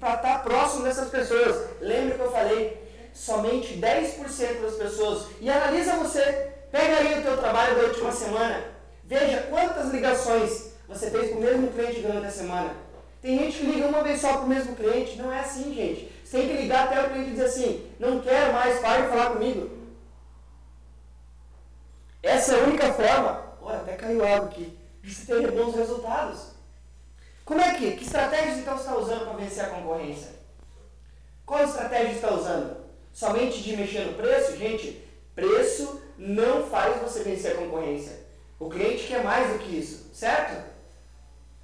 para 0.00 0.14
estar 0.16 0.42
próximo 0.42 0.82
dessas 0.82 1.08
pessoas. 1.10 1.68
Lembra 1.80 2.16
que 2.16 2.22
eu 2.22 2.32
falei? 2.32 2.89
Somente 3.12 3.74
10% 3.74 4.62
das 4.62 4.74
pessoas. 4.74 5.28
E 5.40 5.50
analisa 5.50 5.96
você. 5.96 6.52
Pega 6.70 6.98
aí 6.98 7.18
o 7.18 7.22
teu 7.22 7.36
trabalho 7.36 7.76
da 7.76 7.82
última 7.88 8.12
semana. 8.12 8.64
Veja 9.04 9.42
quantas 9.50 9.90
ligações 9.90 10.70
você 10.88 11.10
fez 11.10 11.30
com 11.30 11.38
o 11.38 11.40
mesmo 11.40 11.68
cliente 11.72 12.00
durante 12.00 12.26
a 12.26 12.30
semana. 12.30 12.74
Tem 13.20 13.38
gente 13.38 13.58
que 13.58 13.66
liga 13.66 13.86
uma 13.86 14.02
vez 14.02 14.20
só 14.20 14.34
para 14.34 14.42
o 14.42 14.48
mesmo 14.48 14.74
cliente. 14.76 15.16
Não 15.16 15.32
é 15.32 15.40
assim, 15.40 15.74
gente. 15.74 16.10
Você 16.24 16.38
tem 16.38 16.48
que 16.48 16.62
ligar 16.62 16.86
até 16.86 17.02
o 17.02 17.10
cliente 17.10 17.30
dizer 17.30 17.46
assim, 17.46 17.90
não 17.98 18.20
quero 18.20 18.52
mais, 18.52 18.78
pare 18.78 19.02
de 19.02 19.08
falar 19.08 19.30
comigo. 19.30 19.68
Essa 22.22 22.54
é 22.54 22.60
a 22.60 22.64
única 22.64 22.92
forma, 22.92 23.56
olha, 23.60 23.78
até 23.78 23.96
caiu 23.96 24.24
água 24.24 24.46
aqui, 24.48 24.78
de 25.02 25.12
se 25.12 25.26
ter 25.26 25.50
bons 25.50 25.74
resultados. 25.74 26.52
Como 27.44 27.60
é 27.60 27.74
que? 27.74 27.96
Que 27.96 28.04
estratégias 28.04 28.58
então 28.58 28.76
você 28.76 28.84
está 28.84 28.96
usando 28.96 29.24
para 29.24 29.38
vencer 29.38 29.64
a 29.64 29.70
concorrência? 29.70 30.30
Qual 31.44 31.64
estratégia 31.64 32.12
está 32.12 32.32
usando? 32.32 32.76
Somente 33.12 33.62
de 33.62 33.76
mexer 33.76 34.06
no 34.06 34.14
preço? 34.14 34.56
Gente, 34.56 35.04
preço 35.34 36.02
não 36.16 36.66
faz 36.66 37.00
você 37.00 37.22
vencer 37.22 37.52
a 37.52 37.56
concorrência. 37.56 38.20
O 38.58 38.68
cliente 38.68 39.06
quer 39.06 39.24
mais 39.24 39.52
do 39.52 39.58
que 39.58 39.78
isso, 39.78 40.10
certo? 40.12 40.70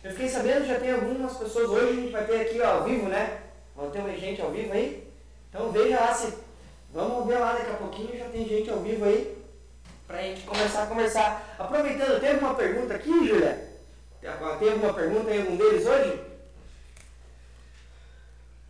Eu 0.02 0.10
fiquei 0.12 0.28
sabendo, 0.28 0.66
já 0.66 0.78
tem 0.78 0.92
algumas 0.92 1.36
pessoas, 1.36 1.68
hoje 1.68 1.88
a 1.88 2.00
gente 2.00 2.12
vai 2.12 2.24
ter 2.24 2.40
aqui 2.40 2.60
ó, 2.60 2.66
ao 2.66 2.84
vivo, 2.84 3.08
né? 3.08 3.40
Vai 3.74 3.90
ter 3.90 3.98
uma 3.98 4.16
gente 4.16 4.40
ao 4.40 4.50
vivo 4.50 4.72
aí? 4.72 5.06
Então 5.48 5.70
veja 5.72 6.00
lá 6.00 6.14
se. 6.14 6.32
Vamos 6.92 7.26
ver 7.26 7.38
lá 7.38 7.52
daqui 7.52 7.70
a 7.70 7.74
pouquinho, 7.74 8.16
já 8.16 8.28
tem 8.28 8.48
gente 8.48 8.70
ao 8.70 8.80
vivo 8.80 9.04
aí. 9.04 9.36
Pra 10.06 10.22
gente 10.22 10.42
começar 10.42 10.84
a 10.84 10.86
conversar. 10.86 11.56
Aproveitando, 11.58 12.20
tem 12.20 12.30
alguma 12.30 12.54
pergunta 12.54 12.94
aqui, 12.94 13.10
Júlia? 13.26 13.68
Tem 14.20 14.30
alguma 14.72 14.94
pergunta 14.94 15.30
em 15.30 15.40
algum 15.40 15.56
deles 15.56 15.84
hoje? 15.84 16.20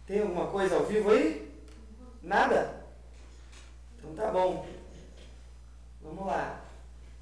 Tem 0.06 0.20
alguma 0.20 0.46
coisa 0.46 0.76
ao 0.76 0.84
vivo 0.84 1.10
aí? 1.10 1.45
Nada? 2.26 2.74
Então 3.96 4.12
tá 4.16 4.32
bom. 4.32 4.66
Vamos 6.02 6.26
lá. 6.26 6.58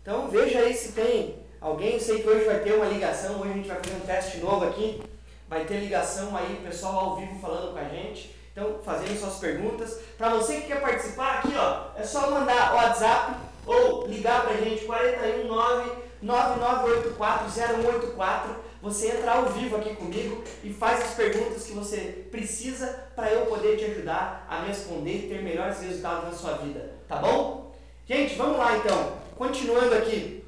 Então 0.01 0.29
veja 0.29 0.61
aí 0.61 0.75
se 0.75 0.93
tem 0.93 1.45
alguém. 1.61 1.93
Eu 1.93 2.01
sei 2.01 2.23
que 2.23 2.29
hoje 2.29 2.47
vai 2.47 2.61
ter 2.61 2.73
uma 2.73 2.87
ligação, 2.87 3.39
hoje 3.39 3.51
a 3.51 3.55
gente 3.55 3.69
vai 3.69 3.77
fazer 3.77 3.97
um 3.97 4.01
teste 4.01 4.39
novo 4.39 4.65
aqui. 4.65 5.03
Vai 5.47 5.67
ter 5.67 5.81
ligação 5.81 6.35
aí, 6.35 6.59
pessoal 6.65 6.99
ao 6.99 7.17
vivo 7.17 7.39
falando 7.39 7.75
com 7.75 7.79
a 7.79 7.85
gente. 7.85 8.35
Então, 8.51 8.79
fazendo 8.83 9.21
suas 9.21 9.37
perguntas. 9.37 10.01
Para 10.17 10.31
você 10.31 10.63
que 10.63 10.69
quer 10.69 10.81
participar, 10.81 11.41
aqui 11.41 11.53
ó, 11.55 11.89
é 11.97 12.03
só 12.03 12.31
mandar 12.31 12.73
o 12.73 12.77
WhatsApp 12.77 13.35
ou 13.67 14.07
ligar 14.07 14.41
para 14.43 14.55
a 14.55 14.57
gente 14.57 14.87
419 14.87 16.03
99840184. 16.25 18.64
Você 18.85 19.13
entra 19.13 19.33
ao 19.33 19.47
vivo 19.47 19.77
aqui 19.77 19.97
comigo 19.97 20.45
e 20.63 20.71
faz 20.71 21.03
as 21.03 21.15
perguntas 21.15 21.65
que 21.65 21.73
você 21.73 22.27
precisa 22.31 22.87
para 23.17 23.33
eu 23.33 23.47
poder 23.47 23.79
te 23.79 23.87
ajudar 23.87 24.47
a 24.47 24.61
responder 24.61 25.25
e 25.25 25.29
ter 25.31 25.43
melhores 25.43 25.81
resultados 25.81 26.25
na 26.25 26.33
sua 26.33 26.59
vida, 26.59 26.93
tá 27.09 27.17
bom? 27.17 27.73
Gente, 28.07 28.35
vamos 28.35 28.59
lá 28.59 28.77
então. 28.77 29.17
Continuando 29.39 29.95
aqui. 29.95 30.45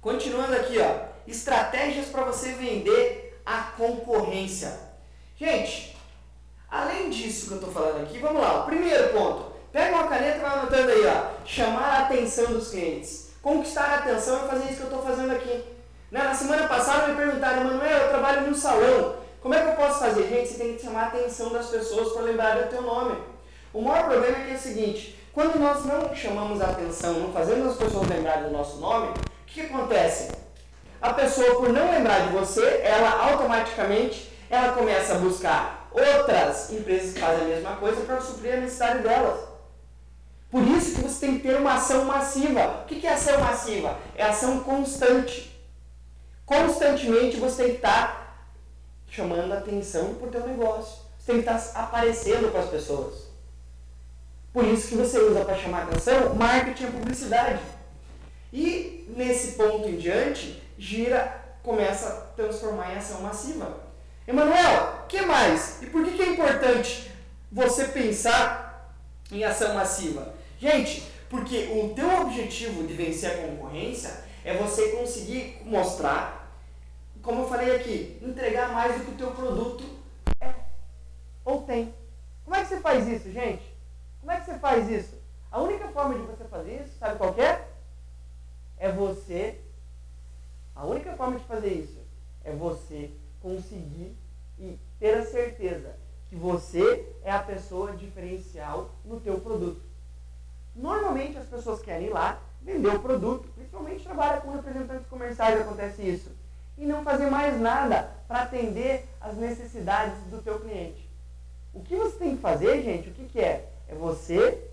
Continuando 0.00 0.54
aqui, 0.54 0.78
ó. 0.78 1.08
Estratégias 1.26 2.06
para 2.06 2.22
você 2.22 2.52
vender 2.52 3.42
a 3.44 3.72
concorrência. 3.76 4.78
Gente, 5.36 5.96
além 6.70 7.10
disso 7.10 7.48
que 7.48 7.54
eu 7.54 7.58
estou 7.58 7.72
falando 7.72 8.04
aqui, 8.04 8.20
vamos 8.20 8.40
lá. 8.40 8.62
Primeiro 8.62 9.12
ponto. 9.12 9.52
Pega 9.72 9.96
uma 9.96 10.06
caneta 10.06 10.38
e 10.38 10.40
vai 10.42 10.58
anotando 10.60 10.92
aí, 10.92 11.04
ó. 11.06 11.44
Chamar 11.44 11.88
a 11.88 11.98
atenção 12.04 12.52
dos 12.52 12.70
clientes. 12.70 13.30
Conquistar 13.42 13.86
a 13.86 13.96
atenção 13.96 14.44
e 14.44 14.48
fazer 14.48 14.64
isso 14.66 14.76
que 14.76 14.82
eu 14.82 14.96
estou 14.96 15.02
fazendo 15.02 15.32
aqui. 15.32 15.79
Na 16.10 16.34
semana 16.34 16.66
passada 16.66 17.08
me 17.08 17.16
perguntaram, 17.16 17.64
Manuel, 17.64 17.98
eu 17.98 18.08
trabalho 18.08 18.46
num 18.46 18.54
salão. 18.54 19.16
Como 19.40 19.54
é 19.54 19.62
que 19.62 19.68
eu 19.68 19.74
posso 19.74 20.00
fazer? 20.00 20.28
Gente, 20.28 20.48
você 20.48 20.58
tem 20.58 20.74
que 20.74 20.82
chamar 20.82 21.04
a 21.04 21.06
atenção 21.06 21.50
das 21.50 21.66
pessoas 21.66 22.12
para 22.12 22.22
lembrar 22.22 22.56
do 22.56 22.68
teu 22.68 22.82
nome. 22.82 23.16
O 23.72 23.80
maior 23.82 24.04
problema 24.04 24.36
é 24.36 24.44
que 24.44 24.52
é 24.52 24.54
o 24.54 24.58
seguinte, 24.58 25.18
quando 25.32 25.58
nós 25.58 25.84
não 25.84 26.14
chamamos 26.14 26.60
a 26.60 26.70
atenção, 26.70 27.14
não 27.14 27.32
fazemos 27.32 27.72
as 27.72 27.76
pessoas 27.76 28.08
lembrarem 28.08 28.44
do 28.44 28.50
nosso 28.50 28.78
nome, 28.78 29.08
o 29.08 29.46
que, 29.46 29.54
que 29.54 29.72
acontece? 29.72 30.40
a 31.00 31.14
pessoa, 31.14 31.56
por 31.56 31.72
não 31.72 31.90
lembrar 31.90 32.26
de 32.26 32.32
você, 32.32 32.80
ela 32.84 33.30
automaticamente 33.30 34.30
ela 34.50 34.72
começa 34.72 35.14
a 35.14 35.18
buscar 35.18 35.88
outras 35.92 36.72
empresas 36.72 37.14
que 37.14 37.20
fazem 37.20 37.44
a 37.44 37.48
mesma 37.48 37.76
coisa 37.76 38.02
para 38.02 38.20
suprir 38.20 38.54
a 38.54 38.56
necessidade 38.58 39.02
delas. 39.02 39.40
Por 40.50 40.62
isso 40.66 40.96
que 40.96 41.02
você 41.02 41.26
tem 41.26 41.38
que 41.38 41.48
ter 41.48 41.56
uma 41.56 41.74
ação 41.74 42.04
massiva. 42.04 42.82
O 42.82 42.84
que 42.86 43.06
é 43.06 43.12
ação 43.12 43.40
massiva? 43.40 43.96
É 44.16 44.24
ação 44.24 44.60
constante. 44.60 45.49
Constantemente 46.50 47.36
você 47.36 47.62
tem 47.62 47.70
que 47.70 47.76
estar 47.76 48.50
chamando 49.08 49.52
atenção 49.52 50.14
para 50.14 50.26
o 50.26 50.30
teu 50.32 50.44
negócio. 50.48 50.98
Você 51.16 51.32
tem 51.32 51.42
que 51.42 51.48
estar 51.48 51.80
aparecendo 51.80 52.50
para 52.50 52.62
as 52.62 52.70
pessoas. 52.70 53.28
Por 54.52 54.64
isso 54.64 54.88
que 54.88 54.96
você 54.96 55.20
usa 55.20 55.44
para 55.44 55.56
chamar 55.56 55.84
atenção 55.84 56.34
marketing 56.34 56.86
e 56.86 56.90
publicidade. 56.90 57.60
E 58.52 59.06
nesse 59.16 59.52
ponto 59.52 59.88
em 59.88 59.96
diante, 59.96 60.60
gira, 60.76 61.40
começa 61.62 62.08
a 62.08 62.12
transformar 62.34 62.94
em 62.94 62.96
ação 62.96 63.20
massiva. 63.20 63.84
Emanuel, 64.26 65.04
que 65.08 65.22
mais? 65.22 65.80
E 65.80 65.86
por 65.86 66.04
que, 66.04 66.16
que 66.16 66.22
é 66.22 66.30
importante 66.30 67.12
você 67.52 67.84
pensar 67.84 68.92
em 69.30 69.44
ação 69.44 69.72
massiva? 69.74 70.34
Gente, 70.58 71.04
porque 71.28 71.68
o 71.72 71.94
teu 71.94 72.22
objetivo 72.22 72.82
de 72.88 72.94
vencer 72.94 73.30
a 73.30 73.46
concorrência 73.46 74.28
é 74.44 74.56
você 74.56 74.88
conseguir 74.88 75.58
mostrar, 75.64 76.39
como 77.22 77.42
eu 77.42 77.48
falei 77.48 77.76
aqui, 77.76 78.18
entregar 78.22 78.72
mais 78.72 78.98
do 78.98 79.04
que 79.04 79.10
o 79.12 79.16
teu 79.16 79.30
produto 79.32 79.84
é 80.40 80.54
ou 81.44 81.62
tem. 81.62 81.94
Como 82.44 82.56
é 82.56 82.62
que 82.62 82.68
você 82.68 82.80
faz 82.80 83.06
isso, 83.06 83.30
gente? 83.30 83.62
Como 84.20 84.32
é 84.32 84.38
que 84.38 84.46
você 84.46 84.58
faz 84.58 84.88
isso? 84.88 85.18
A 85.50 85.60
única 85.60 85.88
forma 85.88 86.14
de 86.14 86.22
você 86.22 86.44
fazer 86.44 86.82
isso, 86.82 86.98
sabe 86.98 87.16
qual 87.18 87.34
é? 87.38 87.68
É 88.78 88.90
você 88.90 89.60
a 90.80 90.86
única 90.86 91.12
forma 91.14 91.38
de 91.38 91.44
fazer 91.44 91.74
isso 91.74 91.98
é 92.42 92.52
você 92.52 93.10
conseguir 93.42 94.16
e 94.58 94.78
ter 94.98 95.14
a 95.14 95.26
certeza 95.26 95.94
que 96.30 96.34
você 96.34 97.06
é 97.22 97.30
a 97.30 97.42
pessoa 97.42 97.92
diferencial 97.92 98.94
no 99.04 99.20
teu 99.20 99.38
produto. 99.40 99.82
Normalmente 100.74 101.36
as 101.36 101.46
pessoas 101.46 101.82
querem 101.82 102.06
ir 102.06 102.10
lá 102.10 102.40
vender 102.62 102.94
o 102.94 103.00
produto, 103.00 103.46
principalmente 103.54 104.04
trabalha 104.04 104.40
com 104.40 104.52
representantes 104.52 105.06
comerciais, 105.06 105.60
acontece 105.60 106.00
isso, 106.00 106.30
e 106.80 106.86
não 106.86 107.04
fazer 107.04 107.26
mais 107.26 107.60
nada 107.60 108.10
para 108.26 108.44
atender 108.44 109.06
as 109.20 109.36
necessidades 109.36 110.18
do 110.30 110.42
teu 110.42 110.58
cliente. 110.58 111.06
O 111.74 111.82
que 111.82 111.94
você 111.94 112.16
tem 112.16 112.36
que 112.36 112.42
fazer, 112.42 112.82
gente, 112.82 113.10
o 113.10 113.12
que, 113.12 113.26
que 113.26 113.38
é? 113.38 113.70
É 113.86 113.94
você 113.94 114.66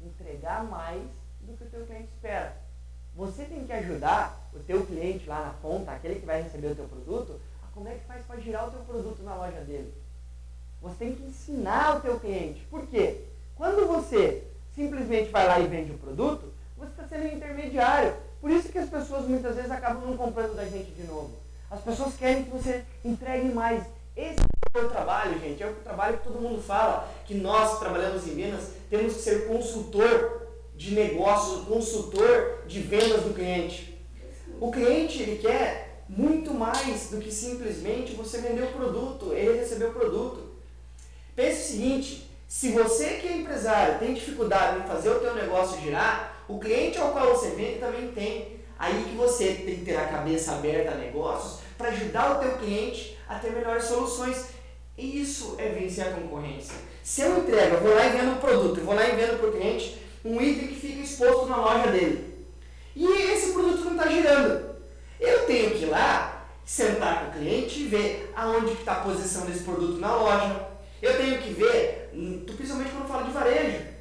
entregar 0.00 0.64
mais 0.64 1.00
do 1.40 1.56
que 1.56 1.62
o 1.62 1.70
teu 1.70 1.86
cliente 1.86 2.08
espera. 2.12 2.56
Você 3.14 3.44
tem 3.44 3.64
que 3.64 3.72
ajudar 3.72 4.50
o 4.52 4.58
teu 4.58 4.84
cliente 4.84 5.28
lá 5.28 5.44
na 5.46 5.52
ponta, 5.52 5.92
aquele 5.92 6.16
que 6.16 6.26
vai 6.26 6.42
receber 6.42 6.72
o 6.72 6.74
teu 6.74 6.88
produto, 6.88 7.40
a 7.62 7.72
como 7.72 7.88
é 7.88 7.94
que 7.94 8.04
faz 8.04 8.24
para 8.26 8.40
girar 8.40 8.66
o 8.66 8.72
teu 8.72 8.80
produto 8.80 9.22
na 9.22 9.36
loja 9.36 9.60
dele. 9.60 9.94
Você 10.80 10.96
tem 10.96 11.14
que 11.14 11.22
ensinar 11.22 11.98
o 11.98 12.00
teu 12.00 12.18
cliente. 12.18 12.66
Por 12.68 12.88
quê? 12.88 13.24
Quando 13.54 13.86
você 13.86 14.48
simplesmente 14.74 15.30
vai 15.30 15.46
lá 15.46 15.60
e 15.60 15.68
vende 15.68 15.92
o 15.92 15.98
produto, 15.98 16.52
você 16.76 16.90
está 16.90 17.06
sendo 17.06 17.24
um 17.26 17.36
intermediário. 17.36 18.16
Por 18.42 18.50
isso 18.50 18.70
que 18.70 18.78
as 18.78 18.90
pessoas 18.90 19.24
muitas 19.28 19.54
vezes 19.54 19.70
acabam 19.70 20.04
não 20.04 20.16
comprando 20.16 20.56
da 20.56 20.64
gente 20.64 20.90
de 20.90 21.04
novo. 21.04 21.30
As 21.70 21.80
pessoas 21.80 22.16
querem 22.16 22.42
que 22.42 22.50
você 22.50 22.84
entregue 23.04 23.48
mais. 23.50 23.84
Esse 24.16 24.40
é 24.74 24.78
o 24.80 24.88
trabalho, 24.88 25.38
gente. 25.38 25.62
É 25.62 25.66
o 25.68 25.74
trabalho 25.74 26.18
que 26.18 26.24
todo 26.24 26.40
mundo 26.40 26.60
fala, 26.60 27.08
que 27.24 27.34
nós 27.34 27.78
trabalhamos 27.78 28.26
em 28.26 28.34
vendas, 28.34 28.70
temos 28.90 29.14
que 29.14 29.22
ser 29.22 29.46
consultor 29.46 30.48
de 30.74 30.92
negócio, 30.92 31.64
consultor 31.66 32.64
de 32.66 32.80
vendas 32.80 33.22
do 33.22 33.32
cliente. 33.32 33.96
O 34.60 34.72
cliente 34.72 35.22
ele 35.22 35.38
quer 35.38 36.02
muito 36.08 36.52
mais 36.52 37.10
do 37.10 37.18
que 37.18 37.30
simplesmente 37.30 38.14
você 38.14 38.38
vender 38.38 38.64
o 38.64 38.72
produto, 38.72 39.32
ele 39.32 39.60
receber 39.60 39.84
o 39.84 39.92
produto. 39.92 40.50
Pense 41.36 41.62
o 41.62 41.76
seguinte, 41.76 42.30
se 42.48 42.72
você 42.72 43.18
que 43.18 43.28
é 43.28 43.36
empresário 43.36 44.00
tem 44.00 44.12
dificuldade 44.12 44.80
em 44.80 44.88
fazer 44.88 45.10
o 45.10 45.20
teu 45.20 45.32
negócio 45.32 45.80
girar, 45.80 46.31
o 46.48 46.58
cliente 46.58 46.98
ao 46.98 47.12
qual 47.12 47.34
você 47.34 47.50
vende 47.50 47.78
também 47.78 48.08
tem. 48.12 48.60
Aí 48.78 49.04
que 49.04 49.16
você 49.16 49.54
tem 49.64 49.76
que 49.76 49.84
ter 49.84 49.96
a 49.96 50.06
cabeça 50.06 50.52
aberta 50.52 50.92
a 50.92 50.96
negócios 50.96 51.60
para 51.78 51.90
ajudar 51.90 52.32
o 52.32 52.40
teu 52.40 52.58
cliente 52.58 53.16
a 53.28 53.38
ter 53.38 53.52
melhores 53.52 53.84
soluções. 53.84 54.48
E 54.98 55.20
isso 55.20 55.54
é 55.58 55.68
vencer 55.68 56.08
a 56.08 56.10
concorrência. 56.12 56.74
Se 57.02 57.22
eu 57.22 57.38
entrego, 57.38 57.76
eu 57.76 57.80
vou 57.80 57.94
lá 57.94 58.06
e 58.06 58.10
vendo 58.10 58.32
o 58.32 58.40
produto, 58.40 58.78
eu 58.78 58.84
vou 58.84 58.94
lá 58.94 59.08
e 59.08 59.16
vendo 59.16 59.38
para 59.38 59.48
o 59.48 59.52
cliente, 59.52 59.98
um 60.24 60.40
item 60.40 60.68
que 60.68 60.74
fica 60.74 61.00
exposto 61.00 61.46
na 61.46 61.56
loja 61.56 61.90
dele. 61.90 62.46
E 62.94 63.06
esse 63.06 63.52
produto 63.52 63.84
não 63.84 63.92
está 63.92 64.08
girando. 64.08 64.72
Eu 65.18 65.46
tenho 65.46 65.70
que 65.70 65.84
ir 65.84 65.86
lá, 65.86 66.46
sentar 66.64 67.24
com 67.24 67.30
o 67.30 67.40
cliente 67.40 67.80
e 67.80 67.86
ver 67.86 68.32
aonde 68.34 68.72
está 68.72 68.92
a 68.92 69.00
posição 69.00 69.46
desse 69.46 69.62
produto 69.62 69.98
na 69.98 70.14
loja. 70.14 70.68
Eu 71.00 71.16
tenho 71.16 71.40
que 71.40 71.52
ver, 71.52 72.10
hum, 72.12 72.44
principalmente 72.44 72.90
quando 72.90 73.08
falo 73.08 73.26
de 73.26 73.32
varejo. 73.32 73.91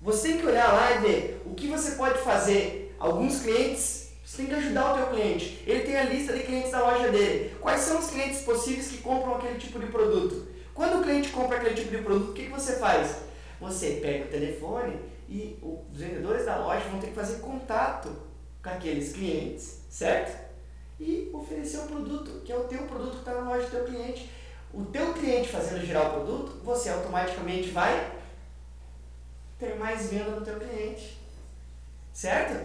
Você 0.00 0.28
tem 0.28 0.38
que 0.38 0.46
olhar 0.46 0.72
lá 0.72 0.92
e 0.92 0.98
ver 0.98 1.42
o 1.44 1.54
que 1.54 1.66
você 1.66 1.92
pode 1.92 2.18
fazer. 2.20 2.94
Alguns 2.98 3.40
clientes 3.40 4.12
Você 4.24 4.38
tem 4.38 4.46
que 4.46 4.54
ajudar 4.54 4.92
o 4.92 4.96
teu 4.96 5.06
cliente. 5.08 5.62
Ele 5.66 5.80
tem 5.80 5.96
a 5.96 6.04
lista 6.04 6.32
de 6.32 6.44
clientes 6.44 6.70
da 6.70 6.80
loja 6.80 7.10
dele. 7.10 7.56
Quais 7.60 7.80
são 7.80 7.98
os 7.98 8.10
clientes 8.10 8.42
possíveis 8.42 8.88
que 8.88 8.98
compram 8.98 9.36
aquele 9.36 9.58
tipo 9.58 9.78
de 9.78 9.86
produto? 9.86 10.46
Quando 10.74 11.00
o 11.00 11.02
cliente 11.02 11.30
compra 11.30 11.56
aquele 11.56 11.74
tipo 11.74 11.90
de 11.90 12.02
produto, 12.02 12.30
o 12.30 12.34
que, 12.34 12.44
que 12.44 12.50
você 12.50 12.74
faz? 12.74 13.16
Você 13.60 13.98
pega 14.02 14.26
o 14.26 14.28
telefone 14.28 15.00
e 15.28 15.58
os 15.62 15.98
vendedores 15.98 16.44
da 16.44 16.58
loja 16.58 16.84
vão 16.90 17.00
ter 17.00 17.08
que 17.08 17.14
fazer 17.14 17.40
contato 17.40 18.14
com 18.62 18.70
aqueles 18.70 19.12
clientes, 19.12 19.80
certo? 19.90 20.38
E 21.00 21.30
oferecer 21.32 21.78
o 21.78 21.86
produto, 21.86 22.42
que 22.44 22.52
é 22.52 22.56
o 22.56 22.64
teu 22.64 22.82
produto 22.82 23.12
que 23.12 23.18
está 23.18 23.34
na 23.34 23.48
loja 23.48 23.64
do 23.64 23.70
teu 23.70 23.84
cliente. 23.84 24.30
O 24.72 24.84
teu 24.84 25.14
cliente 25.14 25.48
fazendo 25.48 25.84
girar 25.84 26.08
o 26.08 26.12
produto, 26.12 26.60
você 26.62 26.90
automaticamente 26.90 27.70
vai 27.70 28.17
ter 29.58 29.76
mais 29.76 30.08
venda 30.10 30.30
no 30.30 30.40
teu 30.44 30.58
cliente. 30.58 31.18
Certo? 32.12 32.64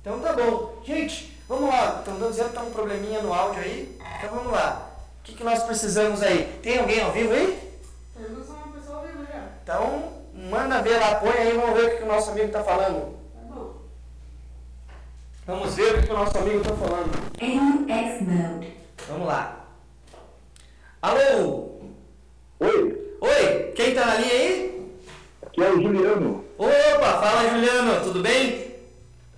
Então 0.00 0.20
tá 0.20 0.32
bom. 0.32 0.80
Gente, 0.84 1.36
vamos 1.48 1.68
lá. 1.68 1.98
Estão 1.98 2.30
dizendo 2.30 2.48
que 2.48 2.54
tá 2.54 2.62
um 2.62 2.70
probleminha 2.70 3.22
no 3.22 3.32
áudio 3.32 3.62
aí. 3.62 3.98
Então 4.18 4.30
vamos 4.30 4.52
lá. 4.52 4.90
O 5.20 5.22
que, 5.22 5.34
que 5.34 5.44
nós 5.44 5.62
precisamos 5.62 6.22
aí? 6.22 6.58
Tem 6.62 6.78
alguém 6.78 7.02
ao 7.02 7.12
vivo 7.12 7.32
aí? 7.32 7.78
Temos 8.16 8.48
uma 8.48 8.68
pessoa 8.68 8.98
ao 8.98 9.06
vivo 9.06 9.24
já. 9.24 9.48
Então, 9.62 10.12
manda 10.34 10.82
ver 10.82 10.98
lá, 10.98 11.16
põe 11.16 11.32
aí, 11.32 11.56
vamos 11.56 11.74
ver 11.74 11.86
o 11.86 11.90
que, 11.90 11.96
que 11.98 12.02
o 12.02 12.08
nosso 12.08 12.30
amigo 12.30 12.46
está 12.46 12.64
falando. 12.64 13.18
Tá 13.34 13.54
bom. 13.54 13.74
Vamos 15.46 15.74
ver 15.74 15.94
o 15.94 16.00
que, 16.00 16.06
que 16.06 16.12
o 16.12 16.16
nosso 16.16 16.38
amigo 16.38 16.60
está 16.60 16.74
falando. 16.74 17.32
In 17.40 17.88
X 17.88 18.22
mode. 18.22 18.74
Vamos 19.08 19.26
lá. 19.26 19.64
Alô? 21.02 21.80
Oi, 22.60 23.16
Oi, 23.20 23.72
quem 23.76 23.94
tá 23.94 24.06
na 24.06 24.14
linha 24.16 24.32
aí? 24.32 24.69
Aqui 25.60 25.64
é 25.64 25.70
o 25.70 25.82
Juliano. 25.82 26.44
Opa, 26.56 27.12
fala 27.20 27.50
Juliano, 27.50 28.02
tudo 28.02 28.20
bem? 28.20 28.70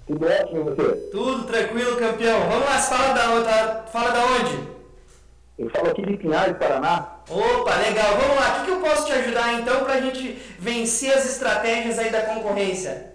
Tudo 0.06 0.26
ótimo 0.26 0.64
você? 0.64 0.96
Tudo 1.10 1.44
tranquilo, 1.44 1.96
campeão. 1.96 2.40
Vamos 2.48 2.64
lá, 2.64 2.78
fala 2.78 3.14
da, 3.14 3.40
da, 3.40 3.82
fala 3.84 4.10
da 4.10 4.24
onde? 4.24 4.72
Eu 5.58 5.70
falo 5.70 5.90
aqui 5.90 6.02
de 6.04 6.16
Pinhais, 6.16 6.56
Paraná. 6.56 7.18
Opa, 7.28 7.76
legal. 7.76 8.16
Vamos 8.20 8.36
lá, 8.36 8.50
o 8.50 8.60
que, 8.60 8.64
que 8.66 8.70
eu 8.70 8.80
posso 8.80 9.06
te 9.06 9.12
ajudar 9.12 9.60
então 9.60 9.84
pra 9.84 10.00
gente 10.00 10.38
vencer 10.58 11.12
as 11.12 11.24
estratégias 11.26 11.98
aí 11.98 12.10
da 12.10 12.22
concorrência? 12.22 13.12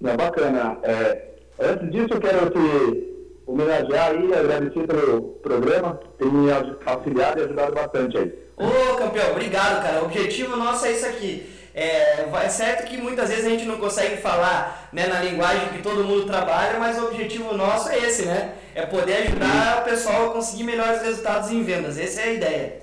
Não, 0.00 0.16
bacana. 0.16 0.78
É, 0.82 1.30
antes 1.58 1.90
disso, 1.90 2.14
eu 2.14 2.20
quero 2.20 2.50
te 2.50 3.14
homenagear 3.46 4.14
e 4.14 4.34
agradecer 4.34 4.86
pelo 4.86 5.22
programa. 5.42 6.00
Tem 6.18 6.28
me 6.28 6.50
auxiliado 6.84 7.40
e 7.40 7.44
ajudado 7.44 7.74
bastante 7.74 8.18
aí. 8.18 8.32
Ô, 8.56 8.96
campeão, 8.96 9.32
obrigado, 9.32 9.82
cara. 9.82 10.02
O 10.02 10.04
objetivo 10.06 10.56
nosso 10.56 10.86
é 10.86 10.92
isso 10.92 11.06
aqui. 11.06 11.55
É, 11.78 12.22
é 12.22 12.48
certo 12.48 12.86
que 12.86 12.96
muitas 12.96 13.28
vezes 13.28 13.44
a 13.44 13.50
gente 13.50 13.66
não 13.66 13.76
consegue 13.76 14.16
falar 14.16 14.88
né, 14.94 15.08
na 15.08 15.20
linguagem 15.20 15.68
que 15.68 15.82
todo 15.82 16.02
mundo 16.04 16.24
trabalha, 16.24 16.78
mas 16.78 16.98
o 16.98 17.08
objetivo 17.08 17.54
nosso 17.54 17.90
é 17.90 17.98
esse, 17.98 18.24
né? 18.24 18.54
É 18.74 18.86
poder 18.86 19.12
ajudar 19.24 19.82
o 19.82 19.84
pessoal 19.84 20.30
a 20.30 20.32
conseguir 20.32 20.62
melhores 20.62 21.02
resultados 21.02 21.50
em 21.50 21.62
vendas. 21.62 21.98
Essa 21.98 22.22
é 22.22 22.24
a 22.24 22.32
ideia. 22.32 22.82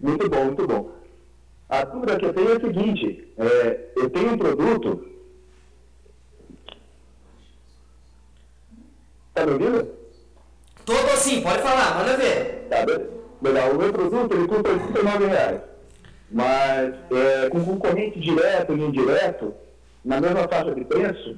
Muito 0.00 0.28
bom, 0.28 0.46
muito 0.46 0.66
bom. 0.66 0.90
A 1.68 1.84
dúvida 1.84 2.18
que 2.18 2.24
eu 2.24 2.34
tenho 2.34 2.52
é 2.52 2.56
a 2.56 2.60
seguinte: 2.60 3.32
é, 3.38 3.80
eu 3.94 4.10
tenho 4.10 4.32
um 4.32 4.38
produto. 4.38 5.08
Tá 9.34 9.46
me 9.46 9.52
ouvindo? 9.52 9.88
Todo 10.84 11.10
assim, 11.10 11.42
pode 11.42 11.62
falar, 11.62 11.94
manda 11.94 12.16
ver. 12.16 12.66
Tá, 12.68 12.78
legal. 13.40 13.70
O 13.70 13.78
meu 13.78 13.92
produto 13.92 14.34
ele 14.34 14.48
custa 14.48 14.68
89 14.68 15.26
reais. 15.26 15.77
Mas 16.30 16.94
é, 17.10 17.48
com 17.48 17.64
concorrente 17.64 18.20
direto 18.20 18.72
e 18.74 18.80
indireto, 18.80 19.54
na 20.04 20.20
mesma 20.20 20.46
faixa 20.48 20.74
de 20.74 20.84
preço, 20.84 21.36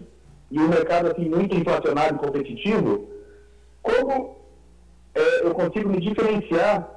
e 0.50 0.59
o 0.59 0.68
mercado 0.68 1.11
assim, 1.12 1.28
muito 1.28 1.56
inflacionado 1.56 2.16
e 2.16 2.18
competitivo, 2.18 3.09
como 3.82 4.37
é, 5.14 5.47
eu 5.47 5.54
consigo 5.54 5.88
me 5.88 6.00
diferenciar 6.00 6.88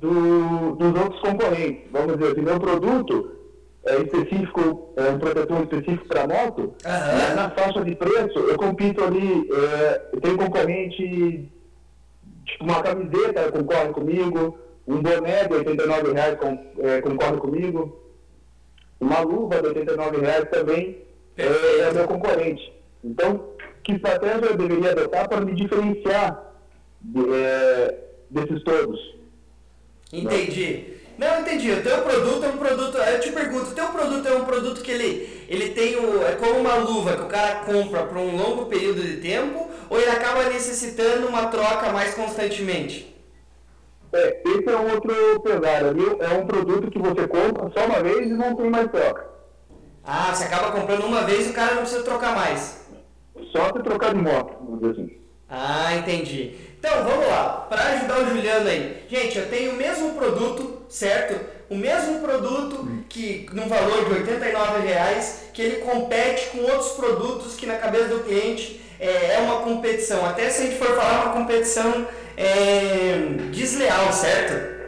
do- 0.00 0.76
dos 0.76 1.00
outros 1.02 1.20
concorrentes? 1.20 1.84
Vamos 1.90 2.16
dizer 2.18 2.32
assim, 2.32 2.42
meu 2.42 2.60
produto 2.60 3.32
é 3.86 3.96
específico, 4.02 4.92
é 4.96 5.10
um 5.10 5.18
protetor 5.18 5.62
específico 5.62 6.06
para 6.08 6.26
moto, 6.26 6.74
Aham. 6.84 7.12
mas 7.16 7.34
na 7.34 7.50
faixa 7.50 7.82
de 7.82 7.94
preço 7.94 8.38
eu 8.38 8.56
compito 8.58 9.02
ali, 9.02 9.48
é, 9.50 10.08
eu 10.12 10.20
tenho 10.20 10.36
concorrente 10.36 11.48
tipo, 12.44 12.64
uma 12.64 12.82
camiseta 12.82 13.50
concorre 13.50 13.88
comigo, 13.88 14.58
um 14.88 15.02
boné 15.02 15.44
de 15.46 15.54
89 15.54 16.12
reais 16.12 16.38
com, 16.38 16.58
é, 16.82 17.00
concorre 17.02 17.36
comigo, 17.36 18.02
uma 19.00 19.20
luva 19.20 19.60
de 19.60 19.68
89 19.68 20.16
reais 20.20 20.44
também 20.50 20.98
é, 21.36 21.44
é 21.88 21.92
meu 21.92 22.08
concorrente. 22.08 22.72
Então, 23.04 23.50
que 23.84 23.92
estratégia 23.92 24.46
eu 24.46 24.56
deveria 24.56 24.90
adotar 24.92 25.28
para 25.28 25.40
me 25.40 25.54
diferenciar 25.54 26.52
de- 27.00 27.32
é, 27.34 27.94
desses 28.30 28.62
todos? 28.64 28.98
Entendi. 30.12 30.94
Não, 31.18 31.40
entendi. 31.40 31.70
O 31.72 31.82
teu 31.82 31.98
produto 32.02 32.44
é 32.44 32.48
um 32.48 32.56
produto. 32.56 32.96
Eu 32.96 33.20
te 33.20 33.30
pergunto, 33.32 33.70
o 33.72 33.74
teu 33.74 33.88
produto 33.88 34.26
é 34.26 34.34
um 34.36 34.44
produto 34.44 34.80
que 34.82 34.90
ele, 34.90 35.44
ele 35.48 35.70
tem 35.70 35.96
o. 35.96 36.22
É 36.24 36.32
como 36.36 36.60
uma 36.60 36.76
luva 36.76 37.16
que 37.16 37.22
o 37.22 37.26
cara 37.26 37.56
compra 37.64 38.04
por 38.04 38.16
um 38.16 38.36
longo 38.36 38.66
período 38.66 39.02
de 39.02 39.16
tempo 39.18 39.68
ou 39.90 40.00
ele 40.00 40.10
acaba 40.10 40.44
necessitando 40.44 41.26
uma 41.26 41.46
troca 41.48 41.92
mais 41.92 42.14
constantemente? 42.14 43.14
É, 44.12 44.42
esse 44.44 44.68
é 44.68 44.76
um 44.76 44.90
outro 44.90 45.40
pesar 45.40 45.84
ali, 45.84 46.04
é 46.20 46.28
um 46.38 46.46
produto 46.46 46.90
que 46.90 46.98
você 46.98 47.28
compra 47.28 47.70
só 47.76 47.86
uma 47.86 48.02
vez 48.02 48.26
e 48.26 48.32
não 48.32 48.56
tem 48.56 48.70
mais 48.70 48.90
troca. 48.90 49.26
Ah, 50.02 50.34
você 50.34 50.44
acaba 50.44 50.72
comprando 50.72 51.04
uma 51.04 51.22
vez 51.22 51.46
e 51.46 51.50
o 51.50 51.52
cara 51.52 51.74
não 51.74 51.82
precisa 51.82 52.02
trocar 52.02 52.34
mais. 52.34 52.86
Só 53.52 53.66
se 53.66 53.82
trocar 53.82 54.14
de 54.14 54.20
moto, 54.20 54.56
vamos 54.60 54.80
dizer 54.80 54.92
assim. 54.92 55.18
Ah, 55.48 55.94
entendi. 55.96 56.54
Então, 56.78 57.04
vamos 57.04 57.26
lá. 57.26 57.66
Para 57.68 57.82
ajudar 57.82 58.20
o 58.20 58.28
Juliano 58.28 58.68
aí. 58.68 59.04
Gente, 59.08 59.38
eu 59.38 59.48
tenho 59.48 59.72
o 59.72 59.76
mesmo 59.76 60.14
produto, 60.14 60.82
certo? 60.88 61.38
O 61.68 61.74
mesmo 61.74 62.20
produto 62.20 62.88
que 63.08 63.46
num 63.52 63.68
valor 63.68 64.04
de 64.06 64.12
89 64.12 64.86
reais, 64.86 65.50
que 65.52 65.60
ele 65.60 65.76
compete 65.82 66.50
com 66.50 66.58
outros 66.60 66.92
produtos 66.92 67.56
que 67.56 67.66
na 67.66 67.76
cabeça 67.76 68.08
do 68.08 68.24
cliente 68.24 68.80
é, 69.00 69.34
é 69.34 69.38
uma 69.40 69.60
competição. 69.60 70.24
Até 70.26 70.50
se 70.50 70.62
a 70.62 70.64
gente 70.66 70.78
for 70.78 70.88
falar 70.88 71.24
uma 71.24 71.32
competição 71.32 72.06
é, 72.36 73.18
desleal, 73.50 74.12
certo? 74.12 74.78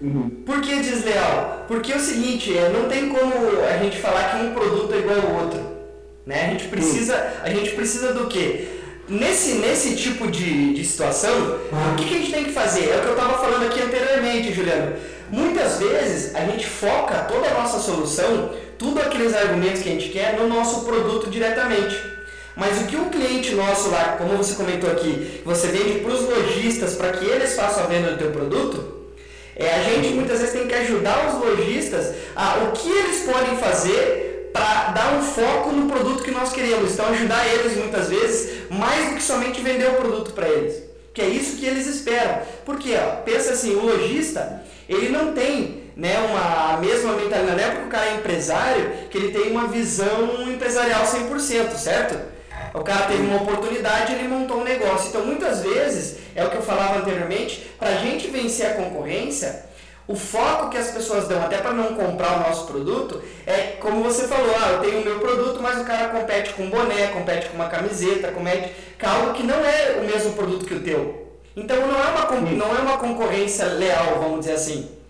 Uhum. 0.00 0.42
Por 0.44 0.60
que 0.60 0.80
desleal? 0.80 1.64
Porque 1.68 1.92
é 1.92 1.96
o 1.96 2.00
seguinte, 2.00 2.56
é, 2.56 2.68
não 2.68 2.88
tem 2.88 3.08
como 3.08 3.32
a 3.62 3.78
gente 3.78 3.98
falar 3.98 4.30
que 4.30 4.44
um 4.44 4.52
produto 4.52 4.92
é 4.92 4.98
igual 4.98 5.18
ao 5.20 5.44
outro. 5.44 5.60
Né? 6.26 6.46
A, 6.46 6.50
gente 6.50 6.68
precisa, 6.68 7.32
a 7.42 7.50
gente 7.50 7.70
precisa 7.72 8.12
do 8.12 8.26
quê? 8.26 8.68
Nesse, 9.08 9.54
nesse 9.54 9.96
tipo 9.96 10.30
de, 10.30 10.74
de 10.74 10.84
situação, 10.84 11.32
o 11.92 11.96
que, 11.96 12.04
que 12.04 12.14
a 12.14 12.18
gente 12.18 12.32
tem 12.32 12.44
que 12.44 12.52
fazer? 12.52 12.88
É 12.88 12.96
o 12.96 13.00
que 13.00 13.08
eu 13.08 13.14
estava 13.14 13.38
falando 13.38 13.66
aqui 13.66 13.80
anteriormente, 13.80 14.52
Juliano. 14.52 14.96
Muitas 15.30 15.78
vezes 15.78 16.34
a 16.34 16.44
gente 16.44 16.66
foca 16.66 17.18
toda 17.24 17.48
a 17.48 17.54
nossa 17.54 17.78
solução, 17.78 18.50
tudo 18.78 19.00
aqueles 19.00 19.34
argumentos 19.34 19.82
que 19.82 19.88
a 19.88 19.92
gente 19.92 20.08
quer, 20.10 20.36
no 20.36 20.48
nosso 20.48 20.84
produto 20.84 21.28
diretamente. 21.30 21.96
Mas 22.56 22.82
o 22.82 22.86
que 22.86 22.96
o 22.96 23.06
cliente 23.06 23.54
nosso 23.54 23.90
lá, 23.90 24.16
como 24.18 24.36
você 24.36 24.54
comentou 24.54 24.90
aqui, 24.90 25.40
você 25.44 25.68
vende 25.68 26.00
para 26.00 26.12
os 26.12 26.20
lojistas 26.20 26.94
para 26.94 27.12
que 27.12 27.24
eles 27.24 27.54
façam 27.54 27.84
a 27.84 27.86
venda 27.86 28.12
do 28.12 28.18
teu 28.18 28.30
produto, 28.30 29.02
é, 29.56 29.74
a 29.74 29.82
gente 29.82 30.14
muitas 30.14 30.40
vezes 30.40 30.54
tem 30.54 30.66
que 30.66 30.74
ajudar 30.74 31.28
os 31.28 31.40
lojistas 31.40 32.14
a 32.34 32.64
o 32.64 32.72
que 32.72 32.90
eles 32.90 33.22
podem 33.22 33.56
fazer 33.56 34.50
para 34.52 34.92
dar 34.92 35.14
um 35.14 35.22
foco 35.22 35.72
no 35.72 35.88
produto 35.88 36.22
que 36.22 36.30
nós 36.30 36.52
queremos. 36.52 36.92
Então 36.92 37.06
ajudar 37.06 37.46
eles 37.46 37.76
muitas 37.76 38.08
vezes 38.08 38.68
mais 38.70 39.10
do 39.10 39.16
que 39.16 39.22
somente 39.22 39.60
vender 39.60 39.88
o 39.88 39.94
produto 39.94 40.32
para 40.32 40.48
eles. 40.48 40.82
Que 41.14 41.22
é 41.22 41.28
isso 41.28 41.56
que 41.56 41.66
eles 41.66 41.86
esperam. 41.86 42.40
Porque 42.64 42.94
ó, 42.94 43.16
pensa 43.22 43.52
assim, 43.52 43.74
o 43.74 43.84
lojista, 43.84 44.62
ele 44.88 45.10
não 45.10 45.32
tem 45.32 45.82
né, 45.96 46.18
uma 46.18 46.74
a 46.74 46.76
mesma 46.78 47.12
mentalidade, 47.12 47.60
não 47.60 47.82
é 47.82 47.84
o 47.84 47.88
cara 47.88 48.06
é 48.06 48.14
empresário 48.14 48.92
que 49.10 49.18
ele 49.18 49.30
tem 49.30 49.50
uma 49.50 49.68
visão 49.68 50.50
empresarial 50.50 51.04
100%, 51.04 51.76
certo? 51.76 52.31
O 52.74 52.80
cara 52.80 53.06
teve 53.06 53.22
uma 53.22 53.42
oportunidade, 53.42 54.14
ele 54.14 54.28
montou 54.28 54.58
um 54.58 54.64
negócio. 54.64 55.08
Então, 55.08 55.26
muitas 55.26 55.62
vezes, 55.62 56.18
é 56.34 56.44
o 56.44 56.50
que 56.50 56.56
eu 56.56 56.62
falava 56.62 56.98
anteriormente, 56.98 57.70
para 57.78 57.90
a 57.90 57.96
gente 57.96 58.28
vencer 58.28 58.66
a 58.66 58.74
concorrência, 58.74 59.66
o 60.08 60.16
foco 60.16 60.70
que 60.70 60.76
as 60.76 60.90
pessoas 60.90 61.28
dão 61.28 61.40
até 61.42 61.58
para 61.58 61.72
não 61.72 61.94
comprar 61.94 62.36
o 62.36 62.48
nosso 62.48 62.66
produto 62.66 63.22
é 63.46 63.76
como 63.80 64.02
você 64.02 64.26
falou, 64.26 64.52
ah, 64.60 64.72
eu 64.72 64.80
tenho 64.80 65.00
o 65.00 65.04
meu 65.04 65.20
produto, 65.20 65.62
mas 65.62 65.80
o 65.80 65.84
cara 65.84 66.08
compete 66.08 66.54
com 66.54 66.64
um 66.64 66.70
boné, 66.70 67.08
compete 67.08 67.48
com 67.48 67.54
uma 67.54 67.68
camiseta, 67.68 68.32
compete 68.32 68.72
com 69.00 69.06
algo 69.06 69.32
que 69.32 69.42
não 69.44 69.64
é 69.64 69.98
o 70.00 70.04
mesmo 70.04 70.32
produto 70.32 70.66
que 70.66 70.74
o 70.74 70.82
teu. 70.82 71.28
Então 71.56 71.86
não 71.86 71.98
é 71.98 72.08
uma, 72.08 72.40
não 72.50 72.76
é 72.76 72.80
uma 72.80 72.98
concorrência 72.98 73.66
leal, 73.66 74.18
vamos 74.18 74.40
dizer 74.40 74.54
assim. 74.54 75.01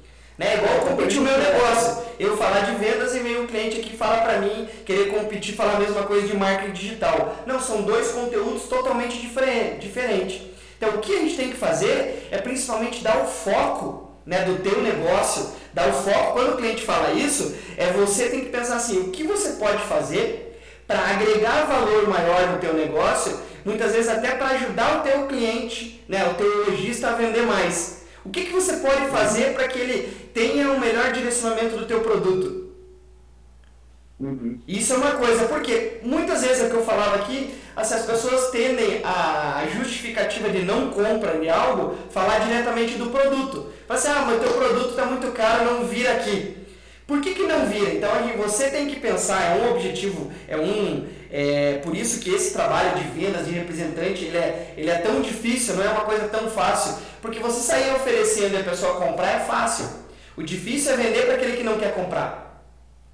Né? 0.42 0.56
Igual 0.56 0.80
competir 0.80 1.20
o 1.20 1.22
meu 1.22 1.38
negócio. 1.38 2.02
Eu 2.18 2.36
falar 2.36 2.60
de 2.60 2.74
vendas 2.74 3.14
e 3.14 3.20
vem 3.20 3.40
um 3.40 3.46
cliente 3.46 3.78
aqui 3.78 3.96
falar 3.96 4.22
para 4.22 4.38
mim, 4.38 4.68
querer 4.84 5.10
competir, 5.10 5.54
falar 5.54 5.76
a 5.76 5.80
mesma 5.80 6.02
coisa 6.02 6.26
de 6.26 6.36
marketing 6.36 6.72
digital. 6.72 7.36
Não, 7.46 7.60
são 7.60 7.82
dois 7.82 8.08
conteúdos 8.08 8.64
totalmente 8.64 9.20
diferen- 9.20 9.78
diferentes. 9.78 10.42
Então 10.76 10.90
o 10.90 10.98
que 10.98 11.14
a 11.14 11.18
gente 11.20 11.36
tem 11.36 11.50
que 11.50 11.56
fazer 11.56 12.28
é 12.32 12.38
principalmente 12.38 13.02
dar 13.04 13.22
o 13.22 13.26
foco 13.26 14.10
né, 14.26 14.42
do 14.42 14.56
teu 14.62 14.82
negócio, 14.82 15.50
dar 15.72 15.88
o 15.88 15.92
foco, 15.92 16.32
quando 16.32 16.54
o 16.54 16.56
cliente 16.56 16.82
fala 16.82 17.12
isso, 17.12 17.54
é 17.76 17.86
você 17.92 18.28
tem 18.28 18.40
que 18.40 18.50
pensar 18.50 18.76
assim, 18.76 18.98
o 18.98 19.10
que 19.10 19.24
você 19.24 19.50
pode 19.52 19.82
fazer 19.84 20.60
para 20.86 21.00
agregar 21.00 21.66
valor 21.66 22.08
maior 22.08 22.48
no 22.48 22.58
teu 22.58 22.74
negócio, 22.74 23.38
muitas 23.64 23.92
vezes 23.92 24.08
até 24.08 24.32
para 24.32 24.48
ajudar 24.48 24.98
o 24.98 25.02
teu 25.02 25.26
cliente, 25.26 26.04
né, 26.08 26.24
o 26.28 26.34
teu 26.34 26.66
lojista 26.66 27.08
a 27.08 27.12
vender 27.12 27.42
mais. 27.42 28.01
O 28.24 28.30
que, 28.30 28.44
que 28.44 28.52
você 28.52 28.76
pode 28.76 29.08
fazer 29.08 29.52
para 29.54 29.66
que 29.68 29.78
ele 29.78 30.30
tenha 30.32 30.70
um 30.70 30.78
melhor 30.78 31.12
direcionamento 31.12 31.76
do 31.76 31.86
teu 31.86 32.00
produto? 32.00 32.70
Uhum. 34.20 34.60
Isso 34.68 34.92
é 34.92 34.96
uma 34.96 35.12
coisa, 35.12 35.46
porque 35.46 35.98
muitas 36.02 36.42
vezes 36.42 36.62
é 36.62 36.66
o 36.66 36.70
que 36.70 36.76
eu 36.76 36.84
falava 36.84 37.16
aqui, 37.16 37.52
as 37.74 37.88
pessoas 38.06 38.50
tendem 38.50 39.02
a 39.04 39.64
justificativa 39.76 40.48
de 40.48 40.62
não 40.62 40.90
compra 40.90 41.38
de 41.40 41.48
algo, 41.48 41.96
falar 42.10 42.38
diretamente 42.38 42.94
do 42.94 43.10
produto. 43.10 43.72
Fala 43.88 43.98
assim, 43.98 44.08
ah, 44.08 44.24
mas 44.26 44.40
teu 44.40 44.52
produto 44.52 44.90
está 44.90 45.06
muito 45.06 45.32
caro, 45.32 45.64
não 45.64 45.84
vira 45.84 46.12
aqui. 46.12 46.61
Por 47.06 47.20
que, 47.20 47.34
que 47.34 47.42
não 47.42 47.66
vira? 47.66 47.94
Então 47.94 48.10
você 48.36 48.70
tem 48.70 48.86
que 48.86 49.00
pensar, 49.00 49.42
é 49.42 49.62
um 49.62 49.72
objetivo, 49.72 50.30
é 50.48 50.56
um. 50.56 51.06
É, 51.30 51.80
por 51.82 51.96
isso 51.96 52.20
que 52.20 52.30
esse 52.32 52.52
trabalho 52.52 52.98
de 52.98 53.04
vendas, 53.08 53.46
de 53.46 53.52
representante, 53.52 54.24
ele 54.24 54.36
é, 54.36 54.74
ele 54.76 54.90
é 54.90 54.98
tão 54.98 55.20
difícil, 55.20 55.74
não 55.74 55.84
é 55.84 55.88
uma 55.88 56.04
coisa 56.04 56.28
tão 56.28 56.48
fácil. 56.50 56.96
Porque 57.20 57.40
você 57.40 57.60
sair 57.60 57.94
oferecendo 57.94 58.54
e 58.54 58.60
a 58.60 58.64
pessoa 58.64 59.00
comprar 59.00 59.40
é 59.40 59.40
fácil. 59.40 59.86
O 60.36 60.42
difícil 60.42 60.92
é 60.92 60.96
vender 60.96 61.26
para 61.26 61.34
aquele 61.34 61.56
que 61.56 61.62
não 61.62 61.78
quer 61.78 61.94
comprar. 61.94 62.62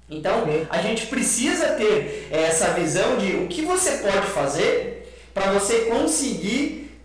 Então, 0.09 0.45
a 0.69 0.81
gente 0.81 1.05
precisa 1.05 1.75
ter 1.75 2.27
essa 2.31 2.73
visão 2.73 3.17
de 3.17 3.35
o 3.35 3.47
que 3.47 3.61
você 3.61 3.97
pode 3.97 4.27
fazer 4.27 5.13
para 5.33 5.51
você 5.51 5.81
conseguir 5.81 6.99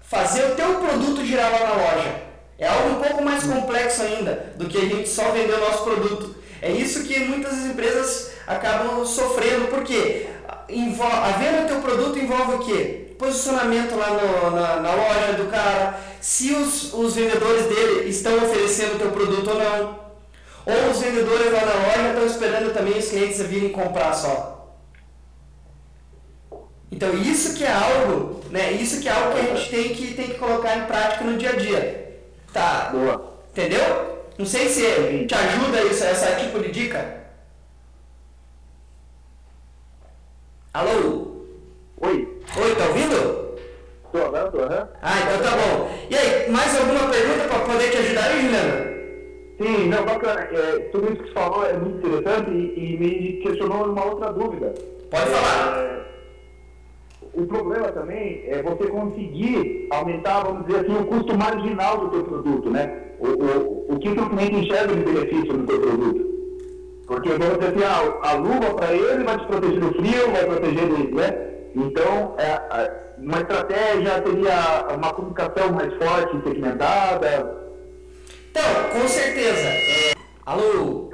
fazer 0.00 0.44
o 0.46 0.54
teu 0.54 0.76
produto 0.76 1.24
girar 1.24 1.50
lá 1.52 1.58
na 1.66 1.74
loja. 1.74 2.25
É 2.58 2.66
algo 2.66 2.96
um 2.96 3.02
pouco 3.02 3.22
mais 3.22 3.44
complexo 3.44 4.02
ainda 4.02 4.52
do 4.56 4.66
que 4.66 4.78
a 4.78 4.82
gente 4.82 5.08
só 5.08 5.30
vender 5.30 5.54
o 5.54 5.60
nosso 5.60 5.84
produto. 5.84 6.34
É 6.62 6.70
isso 6.70 7.04
que 7.04 7.18
muitas 7.20 7.58
empresas 7.66 8.30
acabam 8.46 9.04
sofrendo, 9.04 9.68
porque 9.68 10.26
a 10.48 11.32
venda 11.38 11.62
do 11.62 11.68
teu 11.68 11.80
produto 11.80 12.18
envolve 12.18 12.54
o 12.54 12.58
quê? 12.60 13.14
Posicionamento 13.18 13.94
lá 13.94 14.10
no, 14.10 14.50
na, 14.50 14.76
na, 14.80 14.94
loja 14.94 15.32
do 15.34 15.50
cara, 15.50 15.98
se 16.20 16.52
os, 16.52 16.92
os 16.92 17.14
vendedores 17.14 17.66
dele 17.66 18.08
estão 18.08 18.36
oferecendo 18.36 18.96
o 18.96 18.98
teu 18.98 19.10
produto 19.10 19.50
ou 19.50 19.58
não. 19.58 20.06
Ou 20.66 20.90
os 20.90 20.98
vendedores 20.98 21.52
lá 21.52 21.60
na 21.60 21.74
loja 21.74 22.08
estão 22.08 22.26
esperando 22.26 22.74
também 22.74 22.98
os 22.98 23.08
clientes 23.08 23.40
virem 23.42 23.70
comprar 23.70 24.12
só. 24.12 24.76
Então 26.90 27.14
isso 27.14 27.54
que 27.54 27.64
é 27.64 27.72
algo, 27.72 28.42
né? 28.50 28.72
Isso 28.72 29.00
que 29.00 29.08
é 29.08 29.12
algo 29.12 29.34
que 29.34 29.40
a 29.40 29.54
gente 29.54 29.70
tem 29.70 29.94
que, 29.94 30.14
tem 30.14 30.28
que 30.28 30.38
colocar 30.38 30.76
em 30.76 30.86
prática 30.86 31.24
no 31.24 31.36
dia 31.36 31.50
a 31.50 31.56
dia. 31.56 32.05
Tá? 32.56 32.88
Boa. 32.90 33.22
Entendeu? 33.52 34.16
Não 34.38 34.46
sei 34.46 34.66
se 34.70 35.26
te 35.26 35.34
ajuda 35.34 35.82
isso, 35.82 36.02
essa 36.04 36.36
tipo 36.36 36.58
de 36.58 36.70
dica. 36.70 37.20
Alô? 40.72 41.44
Oi. 42.00 42.40
Oi, 42.56 42.74
tá 42.76 42.86
ouvindo? 42.86 43.58
Tô, 44.10 44.18
agora 44.24 44.50
tô, 44.50 44.62
aham. 44.62 44.88
Ah, 45.02 45.14
então 45.20 45.50
tá 45.50 45.56
bom. 45.56 45.90
E 46.08 46.16
aí, 46.16 46.50
mais 46.50 46.74
alguma 46.80 47.10
pergunta 47.10 47.46
para 47.46 47.58
poder 47.60 47.90
te 47.90 47.98
ajudar 47.98 48.24
aí, 48.24 48.40
Juliana? 48.40 48.86
Sim, 49.60 49.88
não, 49.88 50.04
bacana. 50.06 50.40
É, 50.50 50.78
tudo 50.92 51.12
isso 51.12 51.22
que 51.24 51.28
você 51.28 51.34
falou 51.34 51.66
é 51.66 51.74
muito 51.74 52.06
interessante 52.06 52.50
e, 52.52 52.94
e 52.94 52.98
me 52.98 53.32
questionou 53.42 53.84
uma 53.84 54.04
outra 54.06 54.32
dúvida. 54.32 54.72
Pode 55.10 55.30
falar. 55.30 55.85
É, 57.36 57.40
o 57.40 57.46
problema 57.46 57.92
também 57.92 58.44
é 58.46 58.62
você 58.62 58.86
conseguir 58.88 59.88
aumentar, 59.90 60.44
vamos 60.44 60.66
dizer 60.66 60.80
assim, 60.80 60.96
o 60.96 61.06
custo 61.06 61.36
marginal 61.36 61.98
do 61.98 62.08
teu 62.10 62.24
produto, 62.24 62.70
né? 62.70 63.02
O, 63.20 63.26
o, 63.26 63.94
o 63.94 63.98
que 63.98 64.08
o 64.08 64.30
cliente 64.30 64.56
enxerga 64.56 64.94
de 64.94 65.04
benefício 65.04 65.52
no 65.52 65.66
teu 65.66 65.80
produto. 65.80 66.26
Porque, 67.06 67.28
vamos 67.30 67.58
dizer 67.58 67.74
assim, 67.74 67.84
a, 67.84 68.30
a 68.30 68.32
luva 68.34 68.74
para 68.74 68.92
ele 68.92 69.24
vai 69.24 69.38
te 69.38 69.46
proteger 69.46 69.80
do 69.80 69.92
frio, 69.94 70.32
vai 70.32 70.44
proteger 70.46 70.88
dele, 70.88 71.14
né? 71.14 71.46
Então, 71.74 72.34
é, 72.38 72.90
uma 73.18 73.38
estratégia 73.38 74.22
seria 74.24 74.94
uma 74.96 75.12
comunicação 75.12 75.72
mais 75.72 75.92
forte, 75.94 76.42
segmentada, 76.42 77.66
então, 78.56 79.00
com 79.02 79.06
certeza. 79.06 79.68
É... 79.68 80.14
Alô? 80.46 81.10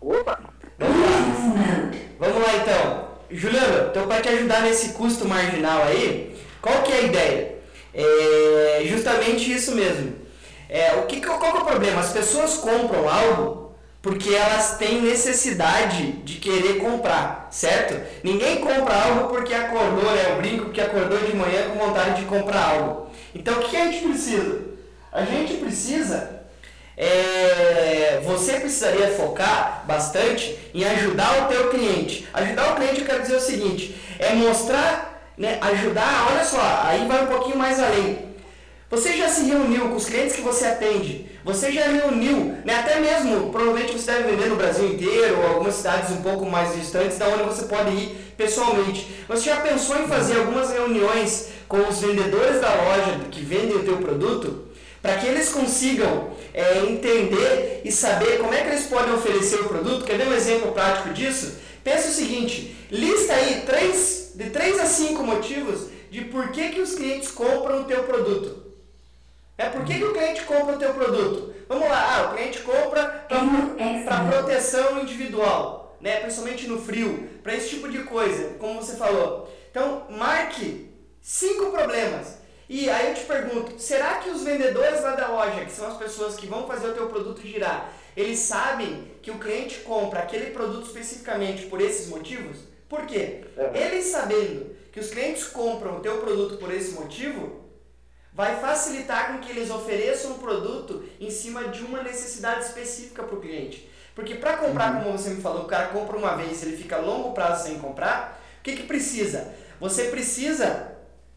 Opa! 0.00 0.40
Vamos 0.76 0.96
lá. 1.00 1.90
Vamos 2.18 2.36
lá 2.42 2.56
então. 2.56 3.03
Juliano, 3.30 3.88
então 3.90 4.06
para 4.06 4.20
te 4.20 4.28
ajudar 4.28 4.62
nesse 4.62 4.90
custo 4.90 5.26
marginal 5.26 5.82
aí, 5.84 6.36
qual 6.60 6.82
que 6.82 6.92
é 6.92 6.96
a 6.96 7.02
ideia? 7.02 7.54
É 7.94 8.82
justamente 8.86 9.52
isso 9.52 9.74
mesmo. 9.74 10.14
É, 10.68 10.94
o 10.96 11.06
que, 11.06 11.20
qual 11.20 11.38
que 11.38 11.46
é 11.46 11.60
o 11.60 11.64
problema? 11.64 12.00
As 12.00 12.12
pessoas 12.12 12.56
compram 12.56 13.08
algo 13.08 13.64
porque 14.02 14.34
elas 14.34 14.76
têm 14.76 15.00
necessidade 15.00 16.12
de 16.24 16.34
querer 16.34 16.78
comprar, 16.78 17.48
certo? 17.50 17.98
Ninguém 18.22 18.60
compra 18.60 18.94
algo 18.94 19.28
porque 19.28 19.54
acordou, 19.54 20.10
né? 20.10 20.26
Eu 20.30 20.36
brinco 20.36 20.70
que 20.70 20.80
acordou 20.80 21.18
de 21.18 21.34
manhã 21.34 21.70
com 21.70 21.86
vontade 21.86 22.20
de 22.20 22.26
comprar 22.26 22.70
algo. 22.70 23.06
Então 23.34 23.54
o 23.54 23.62
que 23.62 23.76
a 23.76 23.86
gente 23.86 24.04
precisa? 24.04 24.60
A 25.10 25.24
gente 25.24 25.54
precisa 25.54 26.43
é, 26.96 28.20
você 28.24 28.54
precisaria 28.54 29.08
focar 29.08 29.84
bastante 29.86 30.56
em 30.72 30.84
ajudar 30.84 31.44
o 31.44 31.48
teu 31.48 31.70
cliente. 31.70 32.26
Ajudar 32.32 32.72
o 32.72 32.76
cliente 32.76 33.00
eu 33.00 33.06
quero 33.06 33.22
dizer 33.22 33.36
o 33.36 33.40
seguinte, 33.40 33.96
é 34.18 34.34
mostrar, 34.34 35.32
né, 35.36 35.58
ajudar, 35.60 36.28
olha 36.30 36.44
só, 36.44 36.60
aí 36.84 37.06
vai 37.06 37.24
um 37.24 37.28
pouquinho 37.28 37.56
mais 37.56 37.80
além. 37.80 38.34
Você 38.90 39.16
já 39.16 39.28
se 39.28 39.44
reuniu 39.46 39.88
com 39.88 39.96
os 39.96 40.06
clientes 40.06 40.36
que 40.36 40.42
você 40.42 40.66
atende? 40.66 41.26
Você 41.44 41.72
já 41.72 41.86
reuniu, 41.88 42.56
né, 42.64 42.76
até 42.76 43.00
mesmo, 43.00 43.50
provavelmente 43.50 43.98
você 43.98 44.12
deve 44.12 44.30
vender 44.30 44.48
no 44.48 44.56
Brasil 44.56 44.86
inteiro, 44.86 45.40
ou 45.40 45.48
algumas 45.48 45.74
cidades 45.74 46.10
um 46.12 46.22
pouco 46.22 46.46
mais 46.46 46.74
distantes, 46.74 47.18
da 47.18 47.26
onde 47.26 47.42
você 47.42 47.64
pode 47.64 47.90
ir 47.90 48.34
pessoalmente. 48.36 49.24
Você 49.28 49.50
já 49.50 49.56
pensou 49.56 50.00
em 50.00 50.06
fazer 50.06 50.38
algumas 50.38 50.70
reuniões 50.70 51.48
com 51.68 51.78
os 51.78 52.00
vendedores 52.00 52.60
da 52.60 52.68
loja 52.68 53.20
que 53.30 53.40
vendem 53.40 53.76
o 53.76 53.84
teu 53.84 53.96
produto? 53.96 54.68
Para 55.04 55.18
que 55.18 55.26
eles 55.26 55.50
consigam 55.50 56.30
é, 56.54 56.78
entender 56.78 57.82
e 57.84 57.92
saber 57.92 58.38
como 58.38 58.54
é 58.54 58.62
que 58.62 58.68
eles 58.68 58.86
podem 58.86 59.12
oferecer 59.12 59.56
o 59.56 59.68
produto. 59.68 60.02
Quer 60.02 60.16
ver 60.16 60.28
um 60.28 60.32
exemplo 60.32 60.72
prático 60.72 61.10
disso? 61.10 61.58
Pensa 61.84 62.08
o 62.08 62.10
seguinte, 62.10 62.74
lista 62.90 63.34
aí 63.34 63.64
três, 63.66 64.32
de 64.34 64.48
3 64.48 64.80
a 64.80 64.86
5 64.86 65.22
motivos 65.22 65.90
de 66.10 66.22
por 66.22 66.48
que, 66.52 66.70
que 66.70 66.80
os 66.80 66.94
clientes 66.94 67.30
compram 67.30 67.82
o 67.82 67.84
teu 67.84 68.04
produto. 68.04 68.64
É, 69.58 69.68
por 69.68 69.84
que, 69.84 69.92
que 69.92 70.04
o 70.04 70.14
cliente 70.14 70.40
compra 70.44 70.76
o 70.76 70.78
teu 70.78 70.94
produto? 70.94 71.54
Vamos 71.68 71.86
lá, 71.86 72.16
ah, 72.16 72.30
o 72.30 72.34
cliente 72.34 72.60
compra 72.60 73.26
para 73.28 74.24
proteção 74.24 75.02
individual, 75.02 75.98
né? 76.00 76.20
principalmente 76.20 76.66
no 76.66 76.80
frio, 76.80 77.28
para 77.42 77.54
esse 77.54 77.68
tipo 77.68 77.90
de 77.90 78.04
coisa, 78.04 78.54
como 78.58 78.80
você 78.80 78.96
falou. 78.96 79.54
Então, 79.70 80.06
marque 80.08 80.88
cinco 81.20 81.70
problemas 81.72 82.42
e 82.68 82.88
aí 82.88 83.08
eu 83.08 83.14
te 83.14 83.24
pergunto, 83.24 83.78
será 83.78 84.16
que 84.16 84.30
os 84.30 84.42
vendedores 84.42 85.02
lá 85.02 85.14
da 85.14 85.28
loja, 85.28 85.64
que 85.64 85.72
são 85.72 85.86
as 85.86 85.98
pessoas 85.98 86.34
que 86.34 86.46
vão 86.46 86.66
fazer 86.66 86.88
o 86.88 86.94
teu 86.94 87.08
produto 87.08 87.42
girar, 87.42 87.92
eles 88.16 88.38
sabem 88.38 89.10
que 89.20 89.30
o 89.30 89.38
cliente 89.38 89.80
compra 89.80 90.20
aquele 90.20 90.50
produto 90.50 90.86
especificamente 90.86 91.66
por 91.66 91.80
esses 91.80 92.08
motivos? 92.08 92.58
Por 92.88 93.06
quê? 93.06 93.44
É. 93.56 93.86
Eles 93.86 94.06
sabendo 94.06 94.74
que 94.92 95.00
os 95.00 95.10
clientes 95.10 95.44
compram 95.44 95.98
o 95.98 96.00
teu 96.00 96.18
produto 96.18 96.56
por 96.56 96.72
esse 96.72 96.92
motivo, 96.92 97.64
vai 98.32 98.58
facilitar 98.60 99.32
com 99.32 99.38
que 99.40 99.50
eles 99.50 99.70
ofereçam 99.70 100.32
um 100.32 100.38
produto 100.38 101.04
em 101.20 101.30
cima 101.30 101.68
de 101.68 101.84
uma 101.84 102.02
necessidade 102.02 102.64
específica 102.64 103.22
para 103.22 103.36
o 103.36 103.40
cliente. 103.40 103.90
Porque 104.14 104.36
para 104.36 104.56
comprar, 104.56 104.94
uhum. 104.94 105.02
como 105.02 105.18
você 105.18 105.30
me 105.30 105.42
falou, 105.42 105.64
o 105.64 105.68
cara 105.68 105.88
compra 105.88 106.16
uma 106.16 106.36
vez, 106.36 106.62
ele 106.62 106.76
fica 106.76 106.96
a 106.96 107.00
longo 107.00 107.32
prazo 107.32 107.64
sem 107.64 107.78
comprar, 107.78 108.40
o 108.60 108.62
que, 108.62 108.76
que 108.76 108.84
precisa? 108.84 109.52
Você 109.80 110.04
precisa 110.04 110.93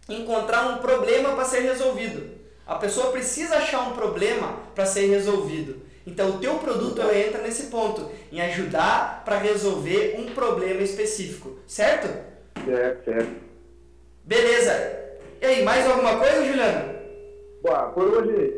encontrar 0.10 0.67
um 0.70 0.78
problema 0.78 1.34
para 1.34 1.46
ser 1.46 1.62
resolvido. 1.62 2.38
A 2.65 2.76
pessoa 2.76 3.12
precisa 3.12 3.58
achar 3.58 3.88
um 3.88 3.93
problema 3.93 4.58
para 4.76 4.86
ser 4.86 5.08
resolvido. 5.08 5.82
Então 6.06 6.30
o 6.30 6.39
teu 6.39 6.56
produto 6.56 7.02
ela 7.02 7.17
entra 7.17 7.41
nesse 7.41 7.67
ponto, 7.67 8.10
em 8.32 8.39
ajudar 8.41 9.24
para 9.26 9.38
resolver 9.38 10.15
um 10.17 10.34
problema 10.34 10.82
específico, 10.82 11.60
certo? 11.65 12.08
Certo, 12.65 13.04
certo. 13.06 13.30
Beleza. 14.24 14.72
E 15.41 15.46
aí, 15.46 15.63
mais 15.63 15.86
alguma 15.86 16.17
coisa, 16.17 16.46
Juliano? 16.46 16.96
Boa, 17.62 17.89
por 17.89 18.04
hoje 18.04 18.54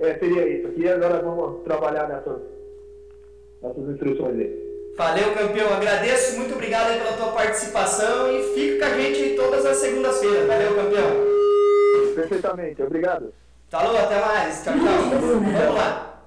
é, 0.00 0.18
seria 0.18 0.48
isso 0.48 0.68
aqui. 0.68 0.88
Agora 0.88 1.22
vamos 1.22 1.62
trabalhar 1.64 2.08
nessas, 2.08 2.40
nessas 3.62 3.88
instruções 3.90 4.40
aí. 4.40 4.63
Valeu, 4.96 5.34
campeão. 5.34 5.72
Agradeço, 5.74 6.36
muito 6.36 6.54
obrigado 6.54 6.98
pela 6.98 7.16
tua 7.16 7.32
participação 7.32 8.30
e 8.30 8.54
fica 8.54 8.88
com 8.88 8.94
a 8.94 8.98
gente 8.98 9.34
todas 9.34 9.66
as 9.66 9.76
segundas-feiras. 9.78 10.46
Valeu, 10.46 10.74
campeão. 10.76 11.34
Perfeitamente, 12.14 12.82
obrigado. 12.82 13.34
Falou, 13.68 13.98
até 13.98 14.20
mais. 14.20 14.62
Tchau, 14.62 14.74
tchau. 14.74 15.20
Vamos 15.20 15.74
lá. 15.74 16.20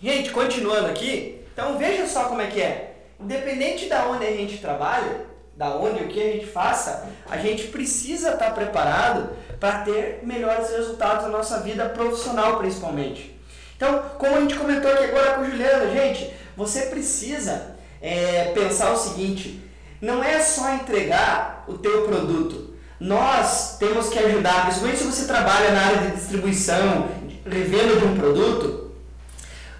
Gente, 0.00 0.30
continuando 0.30 0.86
aqui, 0.86 1.40
então 1.52 1.78
veja 1.78 2.06
só 2.06 2.24
como 2.24 2.40
é 2.40 2.46
que 2.46 2.62
é. 2.62 2.94
Independente 3.18 3.88
da 3.88 4.06
onde 4.06 4.26
a 4.26 4.30
gente 4.30 4.58
trabalha, 4.58 5.26
da 5.56 5.76
onde 5.76 6.04
o 6.04 6.08
que 6.08 6.20
a 6.20 6.32
gente 6.32 6.46
faça, 6.46 7.08
a 7.28 7.38
gente 7.38 7.68
precisa 7.68 8.32
estar 8.32 8.54
preparado 8.54 9.30
para 9.58 9.80
ter 9.80 10.20
melhores 10.22 10.70
resultados 10.70 11.24
na 11.24 11.30
nossa 11.30 11.60
vida 11.60 11.88
profissional, 11.88 12.58
principalmente. 12.58 13.34
Então, 13.76 14.02
como 14.18 14.36
a 14.36 14.40
gente 14.40 14.56
comentou 14.56 14.92
aqui 14.92 15.04
agora 15.04 15.34
com 15.34 15.42
o 15.42 15.50
Juliano, 15.50 15.92
gente, 15.92 16.32
você 16.56 16.82
precisa 16.82 17.76
é, 18.00 18.52
pensar 18.54 18.92
o 18.92 18.96
seguinte: 18.96 19.62
não 20.00 20.22
é 20.22 20.40
só 20.40 20.74
entregar 20.74 21.64
o 21.66 21.78
teu 21.78 22.02
produto. 22.02 22.74
Nós 23.00 23.76
temos 23.78 24.08
que 24.08 24.18
ajudar, 24.18 24.62
principalmente 24.62 24.98
se 24.98 25.04
você 25.04 25.26
trabalha 25.26 25.72
na 25.72 25.80
área 25.80 25.98
de 26.08 26.16
distribuição, 26.16 27.08
revenda 27.44 27.96
de 27.96 28.04
um 28.04 28.16
produto, 28.16 28.92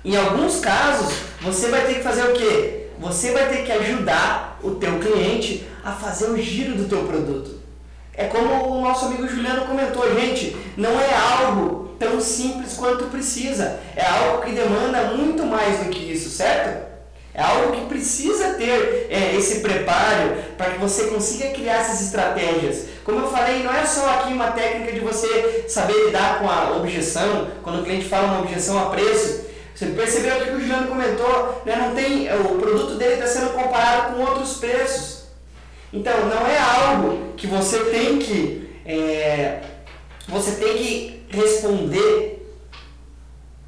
em 0.04 0.16
alguns 0.16 0.60
casos 0.60 1.14
você 1.40 1.68
vai 1.68 1.87
ter 1.87 1.94
que 1.94 2.02
fazer 2.02 2.24
o 2.24 2.32
quê? 2.32 2.88
Você 2.98 3.32
vai 3.32 3.48
ter 3.48 3.64
que 3.64 3.72
ajudar 3.72 4.58
o 4.62 4.72
teu 4.72 4.98
cliente 4.98 5.66
a 5.84 5.92
fazer 5.92 6.26
o 6.26 6.40
giro 6.40 6.74
do 6.74 6.88
teu 6.88 7.04
produto. 7.04 7.62
É 8.12 8.24
como 8.24 8.78
o 8.78 8.80
nosso 8.82 9.06
amigo 9.06 9.26
Juliano 9.26 9.66
comentou, 9.66 10.12
gente, 10.14 10.56
não 10.76 11.00
é 11.00 11.14
algo 11.14 11.84
tão 12.05 12.21
simples 12.21 12.75
quanto 12.75 13.07
precisa. 13.07 13.81
É 13.97 14.05
algo 14.05 14.43
que 14.43 14.53
demanda 14.53 15.14
muito 15.14 15.45
mais 15.45 15.81
do 15.81 15.90
que 15.90 16.12
isso, 16.12 16.31
certo? 16.31 16.95
É 17.35 17.43
algo 17.43 17.73
que 17.73 17.87
precisa 17.87 18.55
ter 18.55 19.09
é, 19.11 19.35
esse 19.35 19.59
preparo 19.59 20.37
para 20.57 20.71
que 20.71 20.79
você 20.79 21.09
consiga 21.09 21.51
criar 21.51 21.81
essas 21.81 22.01
estratégias. 22.01 22.85
Como 23.05 23.19
eu 23.19 23.29
falei, 23.29 23.64
não 23.64 23.75
é 23.75 23.85
só 23.85 24.09
aqui 24.09 24.33
uma 24.33 24.53
técnica 24.53 24.93
de 24.93 25.01
você 25.01 25.64
saber 25.69 26.07
lidar 26.07 26.38
com 26.38 26.49
a 26.49 26.77
objeção, 26.77 27.49
quando 27.62 27.81
o 27.81 27.85
cliente 27.85 28.07
fala 28.07 28.29
uma 28.29 28.40
objeção 28.43 28.79
a 28.79 28.90
preço. 28.90 29.47
Você 29.75 29.87
percebeu 29.87 30.37
que 30.37 30.51
o 30.51 30.61
Juliano 30.61 30.87
comentou, 30.87 31.62
né, 31.67 31.75
não 31.75 31.93
tem, 31.97 32.29
o 32.33 32.59
produto 32.61 32.95
dele 32.95 33.14
está 33.14 33.27
sendo 33.27 33.53
comparado 33.53 34.14
com 34.14 34.23
outros 34.23 34.59
preços. 34.59 35.25
Então, 35.93 36.27
não 36.27 36.47
é 36.47 36.57
algo 36.57 37.35
que 37.37 37.49
você 37.49 37.81
tem 37.87 38.21
que, 38.21 38.71
é, 38.87 39.61
você 40.29 40.53
tem 40.53 40.77
que 40.77 41.23
responder 41.35 42.40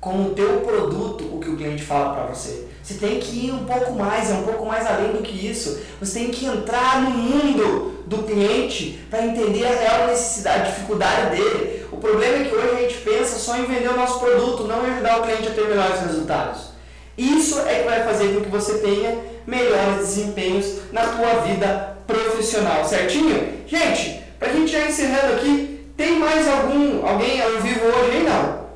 com 0.01 0.27
o 0.27 0.31
teu 0.31 0.61
produto 0.61 1.25
o 1.25 1.41
que 1.41 1.51
o 1.51 1.57
cliente 1.57 1.83
fala 1.83 2.15
para 2.15 2.35
você. 2.35 2.67
Você 2.83 2.95
tem 2.95 3.19
que 3.19 3.47
ir 3.47 3.53
um 3.53 3.65
pouco 3.65 3.93
mais, 3.95 4.31
é 4.31 4.35
um 4.35 4.45
pouco 4.45 4.65
mais 4.65 4.87
além 4.87 5.13
do 5.13 5.23
que 5.23 5.49
isso. 5.49 5.81
Você 5.99 6.21
tem 6.21 6.31
que 6.31 6.47
entrar 6.47 7.03
no 7.03 7.11
mundo 7.11 8.05
do 8.07 8.19
cliente 8.19 9.01
para 9.11 9.27
entender 9.27 9.67
a 9.67 9.71
real 9.71 10.07
necessidade, 10.07 10.61
a 10.61 10.71
dificuldade 10.71 11.37
dele. 11.37 11.85
O 11.91 11.97
problema 11.97 12.37
é 12.37 12.45
que 12.45 12.55
hoje 12.55 12.69
a 12.69 12.81
gente 12.83 12.99
pensa 12.99 13.37
só 13.39 13.57
em 13.59 13.65
vender 13.65 13.89
o 13.89 13.97
nosso 13.97 14.21
produto, 14.21 14.65
não 14.65 14.87
em 14.87 14.93
ajudar 14.93 15.19
o 15.19 15.23
cliente 15.23 15.49
a 15.49 15.51
ter 15.51 15.67
melhores 15.67 16.01
resultados. 16.03 16.77
Isso 17.19 17.59
é 17.61 17.81
que 17.81 17.89
vai 17.89 18.05
fazer 18.05 18.35
com 18.35 18.43
que 18.43 18.51
você 18.51 18.79
tenha 18.79 19.19
melhores 19.45 20.07
desempenhos 20.07 20.93
na 20.93 21.03
tua 21.03 21.41
vida 21.41 21.97
profissional, 22.07 22.85
certinho? 22.85 23.65
Gente, 23.67 24.23
para 24.39 24.51
a 24.51 24.53
gente 24.53 24.71
já 24.71 24.87
encerrando 24.87 25.35
aqui, 25.35 25.76
tem 25.97 26.19
mais 26.19 26.49
algum 26.49 27.07
alguém 27.07 27.41
ao 27.41 27.53
vivo 27.61 27.87
hoje 27.87 28.17
aí? 28.17 28.23
Não. 28.23 28.67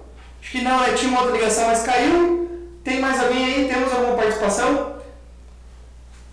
Acho 0.40 0.50
que 0.50 0.62
não, 0.62 0.80
né? 0.80 0.92
Tinha 0.94 1.11
uma 1.11 1.20
outra 1.20 1.37
ligação, 1.37 1.66
mas 1.66 1.83
caiu. 1.83 2.48
Tem 2.83 2.98
mais 2.98 3.20
alguém 3.20 3.44
aí? 3.44 3.68
Temos 3.72 3.92
alguma 3.92 4.16
participação? 4.16 4.94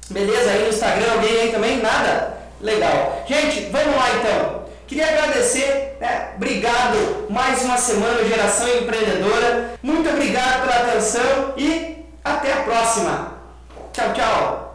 Beleza, 0.10 0.50
aí 0.50 0.64
no 0.64 0.70
Instagram, 0.70 1.12
alguém 1.14 1.42
aí 1.42 1.52
também? 1.52 1.82
Nada? 1.82 2.38
Legal. 2.62 3.24
Gente, 3.28 3.70
vamos 3.70 3.96
lá 3.96 4.10
então. 4.16 4.66
Queria 4.88 5.08
agradecer, 5.08 5.98
né? 6.00 6.32
Obrigado 6.38 7.28
mais 7.30 7.62
uma 7.64 7.78
semana 7.78 8.24
Geração 8.24 8.70
Empreendedora. 8.70 9.78
Muito 9.84 10.10
obrigado 10.10 10.62
pela 10.62 10.84
atenção 10.84 11.54
e 11.58 12.06
até 12.24 12.54
a 12.54 12.64
próxima. 12.64 13.34
Tchau, 13.92 14.14
tchau. 14.14 14.67